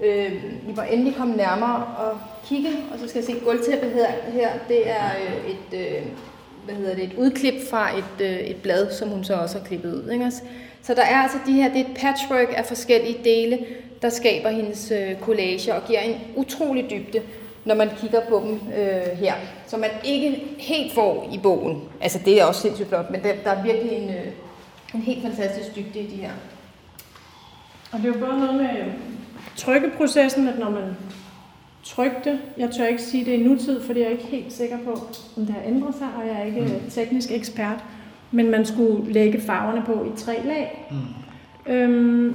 Øh, 0.04 0.32
vi 0.66 0.72
må 0.76 0.82
endelig 0.92 1.14
komme 1.14 1.36
nærmere 1.36 1.84
og 1.98 2.18
kigge, 2.48 2.70
og 2.92 2.98
så 2.98 3.08
skal 3.08 3.18
jeg 3.18 3.26
se 3.26 3.44
gulvtæppet 3.44 3.90
her, 3.90 4.08
her 4.32 4.50
det 4.68 4.90
er 4.90 5.10
øh, 5.26 5.50
et, 5.50 5.80
øh, 5.80 6.02
hvad 6.64 6.74
hedder 6.74 6.94
det, 6.94 7.04
et 7.04 7.14
udklip 7.18 7.54
fra 7.70 7.98
et, 7.98 8.24
øh, 8.24 8.38
et 8.38 8.56
blad, 8.56 8.90
som 8.92 9.08
hun 9.08 9.24
så 9.24 9.34
også 9.34 9.58
har 9.58 9.66
klippet 9.66 9.94
ud. 9.94 10.10
Ikke? 10.12 10.32
Så 10.88 10.94
der 10.94 11.02
er 11.02 11.16
altså 11.16 11.38
de 11.46 11.52
her, 11.52 11.68
det 11.68 11.80
er 11.80 11.84
et 11.84 11.96
patchwork 11.96 12.48
af 12.56 12.66
forskellige 12.66 13.18
dele, 13.24 13.58
der 14.02 14.08
skaber 14.08 14.48
hendes 14.48 14.90
øh, 14.90 15.20
collage 15.20 15.74
og 15.74 15.82
giver 15.86 16.00
en 16.00 16.20
utrolig 16.36 16.90
dybde, 16.90 17.22
når 17.64 17.74
man 17.74 17.88
kigger 18.00 18.20
på 18.28 18.42
dem 18.46 18.54
øh, 18.54 19.18
her. 19.18 19.34
Så 19.66 19.76
man 19.76 19.90
ikke 20.04 20.42
helt 20.58 20.94
får 20.94 21.30
i 21.32 21.38
bogen. 21.38 21.82
Altså 22.00 22.18
det 22.24 22.40
er 22.40 22.44
også 22.44 22.60
sindssygt 22.60 22.88
flot, 22.88 23.10
men 23.10 23.22
der, 23.22 23.32
der 23.44 23.50
er 23.50 23.62
virkelig 23.62 23.92
en, 23.92 24.10
øh, 24.10 24.26
en 24.94 25.00
helt 25.00 25.22
fantastisk 25.22 25.76
dybde 25.76 26.00
i 26.00 26.06
de 26.06 26.16
her. 26.16 26.30
Og 27.92 27.98
det 27.98 28.04
er 28.04 28.12
jo 28.18 28.26
både 28.26 28.38
noget 28.38 28.54
med 28.54 28.92
trykkeprocessen, 29.56 30.48
at 30.48 30.58
når 30.58 30.70
man 30.70 30.96
trykte, 31.84 32.40
jeg 32.58 32.70
tør 32.70 32.86
ikke 32.86 33.02
sige 33.02 33.24
det 33.24 33.32
i 33.32 33.42
nutid, 33.42 33.82
fordi 33.82 34.00
jeg 34.00 34.06
er 34.06 34.12
ikke 34.12 34.26
helt 34.26 34.52
sikker 34.52 34.78
på, 34.84 34.92
om 35.36 35.46
det 35.46 35.54
har 35.54 35.62
ændret 35.66 35.94
sig, 35.94 36.08
og 36.16 36.26
jeg 36.26 36.36
er 36.40 36.44
ikke 36.44 36.60
mm. 36.60 36.90
teknisk 36.90 37.30
ekspert, 37.30 37.84
men 38.30 38.50
man 38.50 38.64
skulle 38.64 39.12
lægge 39.12 39.40
farverne 39.40 39.82
på 39.86 40.04
i 40.04 40.16
tre 40.16 40.36
lag. 40.44 40.90
Mm. 40.90 41.72
Øhm, 41.72 42.34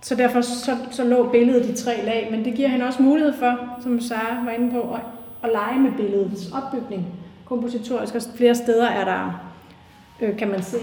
så 0.00 0.14
derfor 0.14 0.40
så, 0.40 0.76
så 0.90 1.04
lå 1.04 1.28
billedet 1.28 1.70
i 1.70 1.84
tre 1.84 2.04
lag, 2.04 2.28
men 2.30 2.44
det 2.44 2.54
giver 2.54 2.68
hende 2.68 2.86
også 2.86 3.02
mulighed 3.02 3.32
for, 3.32 3.78
som 3.82 4.00
Sara 4.00 4.44
var 4.44 4.50
inde 4.50 4.70
på, 4.70 4.80
at, 4.80 5.00
at 5.42 5.50
lege 5.52 5.80
med 5.80 5.92
billedets 5.96 6.52
opbygning. 6.52 7.06
Kompositorisk, 7.44 8.14
og 8.14 8.22
flere 8.36 8.54
steder 8.54 8.86
er 8.86 9.04
der, 9.04 9.50
øh, 10.20 10.36
kan 10.36 10.48
man 10.48 10.62
se, 10.62 10.76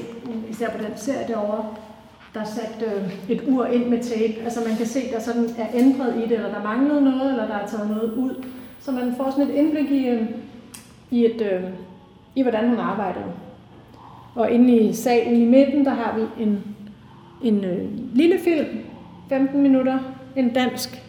især 0.50 0.70
på 0.70 0.78
den 0.78 0.92
serie 0.96 1.28
derovre, 1.28 1.66
der 2.34 2.40
er 2.40 2.46
sat 2.46 2.86
øh, 2.86 3.14
et 3.30 3.44
ur 3.48 3.66
ind 3.66 3.86
med 3.86 4.04
tape. 4.04 4.44
Altså 4.44 4.60
man 4.68 4.78
kan 4.78 4.86
se, 4.86 5.00
der 5.12 5.20
sådan 5.20 5.50
er 5.58 5.68
ændret 5.74 6.16
i 6.16 6.22
det, 6.22 6.32
eller 6.32 6.54
der 6.54 6.64
manglede 6.64 7.02
noget, 7.02 7.32
eller 7.32 7.48
der 7.48 7.56
er 7.56 7.68
taget 7.68 7.90
noget 7.90 8.14
ud. 8.14 8.46
Så 8.80 8.92
man 8.92 9.14
får 9.18 9.32
sådan 9.32 9.48
et 9.50 9.56
indblik 9.56 9.92
i, 9.92 10.08
øh, 10.08 10.30
i, 11.12 11.26
et, 11.26 11.42
øh, 11.42 11.64
i 12.36 12.42
hvordan 12.42 12.70
hun 12.70 12.78
arbejdede. 12.78 13.26
Og 14.36 14.52
inde 14.52 14.78
i 14.78 14.94
salen 14.94 15.42
i 15.42 15.46
midten, 15.46 15.86
der 15.86 15.94
har 15.94 16.16
vi 16.18 16.44
en, 16.44 16.64
en 17.44 17.64
øh, 17.64 17.90
lille 18.14 18.40
film, 18.44 18.68
15 19.30 19.62
minutter, 19.62 20.00
en 20.36 20.54
dansk 20.54 21.04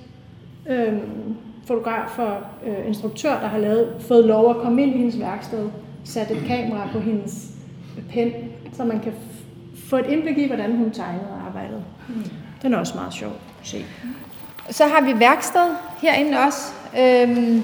øh, 0.69 0.93
fotograf 1.67 2.19
og 2.19 2.37
øh, 2.67 2.87
instruktør, 2.87 3.41
der 3.41 3.49
har 3.49 3.59
lavet, 3.59 3.97
fået 4.01 4.25
lov 4.25 4.51
at 4.51 4.57
komme 4.57 4.83
ind 4.83 4.95
i 4.95 4.99
hendes 4.99 5.21
værksted, 5.21 5.69
sat 6.05 6.31
et 6.31 6.45
kamera 6.47 6.89
på 6.93 7.01
hendes 7.01 7.51
pen, 8.11 8.33
så 8.73 8.85
man 8.85 9.01
kan 9.01 9.13
få 9.75 9.97
et 9.97 10.07
indblik 10.07 10.39
i, 10.39 10.47
hvordan 10.47 10.77
hun 10.77 10.91
tegnede 10.91 11.29
og 11.31 11.47
arbejdede. 11.47 11.85
Mm. 12.09 12.25
Den 12.63 12.75
er 12.75 12.79
også 12.79 12.95
meget 12.95 13.15
sjov 13.15 13.31
at 13.31 13.67
se. 13.67 13.85
Så 14.71 14.87
har 14.87 15.01
vi 15.01 15.21
værksted 15.21 15.75
herinde 16.03 16.39
også, 16.39 16.73
øhm, 16.99 17.63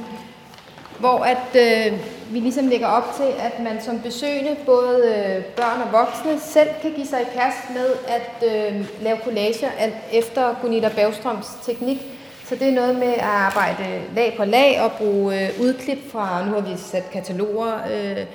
hvor 1.00 1.18
at 1.18 1.56
øh, 1.56 1.98
vi 2.30 2.40
ligesom 2.40 2.68
lægger 2.68 2.86
op 2.86 3.14
til, 3.16 3.32
at 3.38 3.62
man 3.62 3.82
som 3.82 4.00
besøgende, 4.00 4.56
både 4.66 4.98
øh, 4.98 5.44
børn 5.44 5.80
og 5.80 5.92
voksne, 5.92 6.40
selv 6.40 6.68
kan 6.82 6.92
give 6.92 7.06
sig 7.06 7.20
i 7.20 7.24
kast 7.24 7.70
med 7.74 7.88
at 8.08 8.30
øh, 8.46 8.86
lave 9.02 9.18
collager 9.24 9.70
efter 10.12 10.54
Gunilla 10.62 10.88
Bagstrøms 10.88 11.46
teknik. 11.62 11.98
Så 12.44 12.54
det 12.54 12.68
er 12.68 12.72
noget 12.72 12.96
med 12.96 13.12
at 13.12 13.20
arbejde 13.20 14.00
lag 14.14 14.34
på 14.36 14.44
lag 14.44 14.80
og 14.80 14.92
bruge 14.92 15.42
øh, 15.42 15.60
udklip 15.60 16.12
fra, 16.12 16.44
nu 16.44 16.52
har 16.52 16.60
vi 16.60 16.76
sat 16.76 17.10
kataloger 17.10 17.72
øh, 17.92 18.26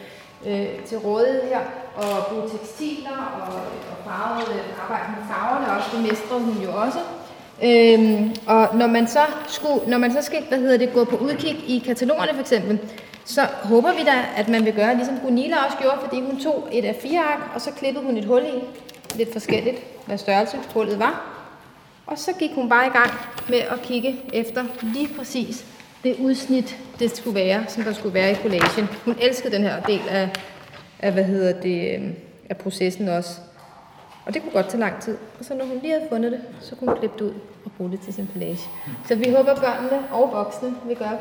øh, 0.46 0.68
til 0.86 0.98
rådighed 0.98 1.42
her, 1.50 1.60
og 1.96 2.26
bruge 2.26 2.50
tekstiler 2.50 3.46
og, 3.48 3.54
øh, 3.54 3.92
og 3.92 3.98
farvede, 4.06 4.60
øh, 4.60 4.84
arbejde 4.84 5.12
med 5.18 5.28
farverne 5.34 5.78
også, 5.78 5.90
det 5.94 6.02
mestrede 6.10 6.42
hun 6.42 6.64
jo 6.64 6.72
også. 6.72 7.00
Øhm, 7.64 8.36
og 8.48 8.78
når 8.78 8.88
man 8.88 9.08
så 9.08 9.20
skulle, 9.48 9.82
når 9.88 9.98
man 9.98 10.12
så 10.12 10.22
skal, 10.22 10.44
hvad 10.50 10.58
hedder 10.58 10.78
det, 10.78 10.94
gå 10.94 11.04
på 11.04 11.16
udkig 11.16 11.64
i 11.68 11.84
katalogerne 11.86 12.34
for 12.34 12.42
eksempel, 12.42 12.80
så 13.26 13.42
håber 13.42 13.94
vi 13.94 14.04
da, 14.04 14.26
at 14.36 14.50
man 14.50 14.66
vil 14.66 14.74
gøre, 14.74 14.96
ligesom 14.96 15.20
Gunilla 15.20 15.66
også 15.66 15.78
gjorde, 15.78 15.98
fordi 16.04 16.22
hun 16.22 16.40
tog 16.40 16.68
et 16.72 16.86
af 16.86 16.96
fire 17.02 17.20
ark, 17.20 17.40
og 17.56 17.62
så 17.62 17.72
klippede 17.72 18.06
hun 18.06 18.18
et 18.18 18.26
hul 18.26 18.42
i, 18.42 18.64
lidt 19.18 19.32
forskelligt, 19.32 19.78
hvad 20.06 20.18
størrelse 20.18 20.58
hullet 20.74 21.00
var. 21.00 21.30
Og 22.06 22.18
så 22.18 22.34
gik 22.40 22.52
hun 22.56 22.70
bare 22.70 22.88
i 22.88 22.90
gang 22.90 23.12
med 23.50 23.58
at 23.60 23.82
kigge 23.82 24.22
efter 24.34 24.64
lige 24.82 25.10
præcis 25.18 25.66
det 26.04 26.16
udsnit, 26.20 26.78
det 27.00 27.18
skulle 27.18 27.36
være, 27.36 27.66
som 27.68 27.84
der 27.84 27.94
skulle 27.94 28.14
være 28.14 28.32
i 28.32 28.36
collagen. 28.36 28.90
Hun 29.06 29.16
elskede 29.22 29.56
den 29.56 29.64
her 29.64 29.82
del 29.82 30.02
af, 30.10 30.30
af 31.00 31.12
hvad 31.12 31.24
hedder 31.24 31.62
det, 31.62 31.96
øhm, 31.96 32.16
af 32.50 32.58
processen 32.58 33.08
også. 33.08 33.40
Og 34.26 34.34
det 34.34 34.42
kunne 34.42 34.52
godt 34.52 34.70
tage 34.70 34.80
lang 34.80 35.02
tid. 35.02 35.18
Og 35.40 35.46
så 35.46 35.54
når 35.54 35.66
hun 35.66 35.80
lige 35.82 35.94
havde 35.94 36.06
fundet 36.10 36.32
det, 36.32 36.42
så 36.62 36.76
kunne 36.76 36.90
hun 36.90 37.00
klippe 37.00 37.18
det 37.18 37.26
ud 37.26 37.34
og 37.66 37.72
bruge 37.78 37.92
det 37.92 38.00
til 38.00 38.14
sin 38.14 38.30
collage. 38.34 38.60
Så 39.08 39.16
vi 39.16 39.30
håber, 39.30 39.56
børnene 39.56 40.04
og 40.12 40.30
voksne 40.34 40.76
vil 40.88 40.96
gøre 40.96 41.18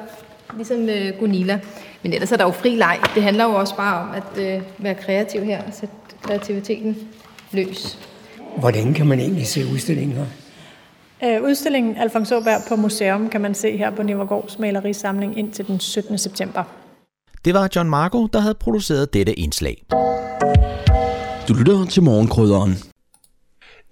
ligesom 0.57 0.89
øh, 0.89 1.13
Gunilla. 1.19 1.61
Men 2.03 2.13
ellers 2.13 2.33
er 2.33 2.37
der 2.37 2.45
jo 2.45 2.51
fri 2.51 2.69
leg. 2.77 2.99
Det 3.15 3.23
handler 3.23 3.45
jo 3.45 3.51
også 3.51 3.77
bare 3.77 4.03
om 4.03 4.15
at 4.15 4.57
øh, 4.57 4.63
være 4.79 4.95
kreativ 4.95 5.45
her 5.45 5.63
og 5.63 5.73
sætte 5.73 5.95
kreativiteten 6.23 6.97
løs. 7.53 7.99
Hvordan 8.57 8.95
kan 8.95 9.07
man 9.07 9.21
egentlig 9.21 9.47
se 9.47 9.61
udstillingen 9.73 10.17
her? 10.17 10.27
Øh, 11.25 11.43
udstillingen 11.43 11.97
Alfons 11.97 12.33
Åberg 12.33 12.61
på 12.69 12.77
museum 12.77 13.29
kan 13.29 13.41
man 13.41 13.55
se 13.55 13.77
her 13.77 13.91
på 13.91 14.03
Nivergårds 14.03 14.59
malerisamling 14.59 15.39
indtil 15.39 15.67
den 15.67 15.81
17. 15.81 16.19
september. 16.19 16.63
Det 17.45 17.55
var 17.55 17.69
John 17.77 17.91
Marco, 17.91 18.27
der 18.27 18.41
havde 18.41 18.55
produceret 18.55 19.15
dette 19.15 19.35
indslag. 19.39 19.85
Du 21.49 21.55
lytter 21.55 21.85
til 21.85 22.03
morgenkrydderen. 22.03 22.92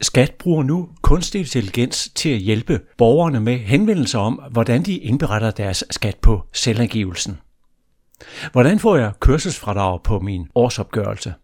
Skat 0.02 0.34
bruger 0.38 0.62
nu 0.62 0.88
kunstig 1.02 1.38
intelligens 1.38 2.10
til 2.14 2.28
at 2.28 2.38
hjælpe 2.38 2.80
borgerne 2.98 3.40
med 3.40 3.58
henvendelser 3.58 4.18
om, 4.18 4.40
hvordan 4.50 4.82
de 4.82 4.96
indberetter 4.98 5.50
deres 5.50 5.84
skat 5.90 6.16
på 6.16 6.42
selvangivelsen. 6.52 7.38
Hvordan 8.52 8.78
får 8.78 8.96
jeg 8.96 9.12
kørselsfradrag 9.20 10.02
på 10.02 10.20
min 10.20 10.48
årsopgørelse? 10.54 11.34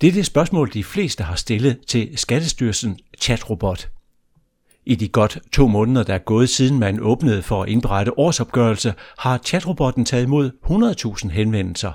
Det 0.00 0.08
er 0.08 0.12
det 0.12 0.26
spørgsmål, 0.26 0.72
de 0.72 0.84
fleste 0.84 1.24
har 1.24 1.34
stillet 1.34 1.78
til 1.86 2.18
Skattestyrelsen 2.18 2.98
chatrobot. 3.20 3.88
I 4.86 4.94
de 4.94 5.08
godt 5.08 5.38
to 5.52 5.66
måneder, 5.66 6.02
der 6.02 6.14
er 6.14 6.18
gået 6.18 6.48
siden 6.48 6.78
man 6.78 7.00
åbnede 7.00 7.42
for 7.42 7.62
at 7.62 7.68
indberette 7.68 8.18
årsopgørelse, 8.18 8.94
har 9.18 9.38
chatrobotten 9.38 10.04
taget 10.04 10.24
imod 10.24 10.50
100.000 11.24 11.28
henvendelser. 11.28 11.92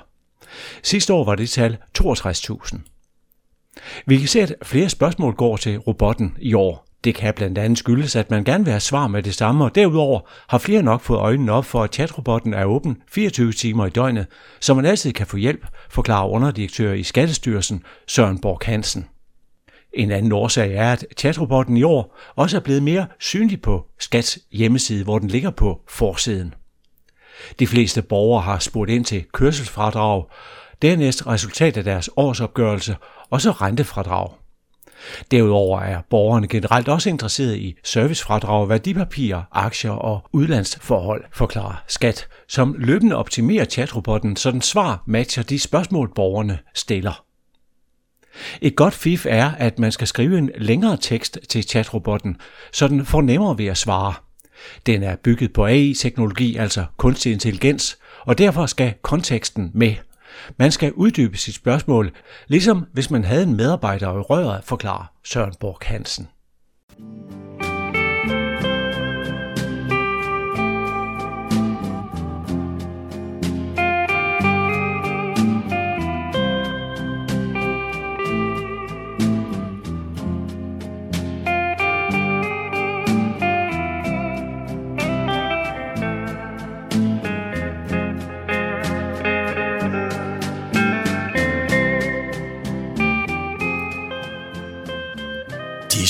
Sidste 0.82 1.12
år 1.12 1.24
var 1.24 1.34
det 1.34 1.50
tal 1.50 1.76
62.000. 1.98 2.93
Vi 4.06 4.18
kan 4.18 4.28
se, 4.28 4.40
at 4.40 4.54
flere 4.62 4.88
spørgsmål 4.88 5.34
går 5.34 5.56
til 5.56 5.78
robotten 5.78 6.36
i 6.40 6.54
år. 6.54 6.86
Det 7.04 7.14
kan 7.14 7.34
blandt 7.34 7.58
andet 7.58 7.78
skyldes, 7.78 8.16
at 8.16 8.30
man 8.30 8.44
gerne 8.44 8.64
vil 8.64 8.70
have 8.72 8.80
svar 8.80 9.06
med 9.06 9.22
det 9.22 9.34
samme, 9.34 9.64
og 9.64 9.74
derudover 9.74 10.20
har 10.48 10.58
flere 10.58 10.82
nok 10.82 11.00
fået 11.00 11.18
øjnene 11.18 11.52
op 11.52 11.64
for, 11.64 11.82
at 11.82 11.94
chatrobotten 11.94 12.54
er 12.54 12.64
åben 12.64 12.96
24 13.12 13.52
timer 13.52 13.86
i 13.86 13.90
døgnet, 13.90 14.26
så 14.60 14.74
man 14.74 14.86
altid 14.86 15.12
kan 15.12 15.26
få 15.26 15.36
hjælp, 15.36 15.66
forklarer 15.90 16.28
underdirektør 16.28 16.92
i 16.92 17.02
Skattestyrelsen 17.02 17.82
Søren 18.06 18.38
Borg 18.38 18.58
Hansen. 18.62 19.06
En 19.92 20.10
anden 20.10 20.32
årsag 20.32 20.74
er, 20.74 20.92
at 20.92 21.04
chatrobotten 21.18 21.76
i 21.76 21.82
år 21.82 22.18
også 22.36 22.56
er 22.56 22.60
blevet 22.60 22.82
mere 22.82 23.06
synlig 23.20 23.62
på 23.62 23.86
Skats 24.00 24.38
hjemmeside, 24.52 25.04
hvor 25.04 25.18
den 25.18 25.28
ligger 25.28 25.50
på 25.50 25.80
forsiden. 25.88 26.54
De 27.58 27.66
fleste 27.66 28.02
borgere 28.02 28.42
har 28.42 28.58
spurgt 28.58 28.90
ind 28.90 29.04
til 29.04 29.24
kørselsfradrag, 29.32 30.24
dernæst 30.84 31.26
resultat 31.26 31.76
af 31.76 31.84
deres 31.84 32.10
årsopgørelse 32.16 32.96
og 33.30 33.40
så 33.40 33.50
rentefradrag. 33.50 34.30
Derudover 35.30 35.80
er 35.80 36.00
borgerne 36.10 36.48
generelt 36.48 36.88
også 36.88 37.08
interesseret 37.08 37.56
i 37.56 37.74
servicefradrag, 37.84 38.68
værdipapirer, 38.68 39.42
aktier 39.52 39.90
og 39.90 40.28
udlandsforhold, 40.32 41.24
forklarer 41.32 41.82
Skat, 41.86 42.28
som 42.48 42.74
løbende 42.78 43.16
optimerer 43.16 43.64
chatrobotten, 43.64 44.36
så 44.36 44.50
den 44.50 44.62
svar 44.62 45.02
matcher 45.06 45.42
de 45.42 45.58
spørgsmål, 45.58 46.12
borgerne 46.14 46.58
stiller. 46.74 47.24
Et 48.60 48.76
godt 48.76 48.94
fif 48.94 49.26
er, 49.28 49.50
at 49.58 49.78
man 49.78 49.92
skal 49.92 50.06
skrive 50.06 50.38
en 50.38 50.50
længere 50.58 50.96
tekst 50.96 51.38
til 51.48 51.62
chatrobotten, 51.62 52.36
så 52.72 52.88
den 52.88 53.06
får 53.06 53.20
nemmere 53.20 53.58
ved 53.58 53.66
at 53.66 53.78
svare. 53.78 54.14
Den 54.86 55.02
er 55.02 55.16
bygget 55.16 55.52
på 55.52 55.66
AI-teknologi, 55.66 56.56
altså 56.56 56.84
kunstig 56.96 57.32
intelligens, 57.32 57.98
og 58.20 58.38
derfor 58.38 58.66
skal 58.66 58.94
konteksten 59.02 59.70
med. 59.74 59.94
Man 60.58 60.72
skal 60.72 60.92
uddybe 60.92 61.36
sit 61.36 61.54
spørgsmål, 61.54 62.12
ligesom 62.48 62.86
hvis 62.92 63.10
man 63.10 63.24
havde 63.24 63.42
en 63.42 63.56
medarbejder 63.56 64.08
i 64.16 64.18
røret, 64.18 64.64
forklarer 64.64 65.12
Søren 65.24 65.54
Borg 65.60 65.78
Hansen. 65.82 66.28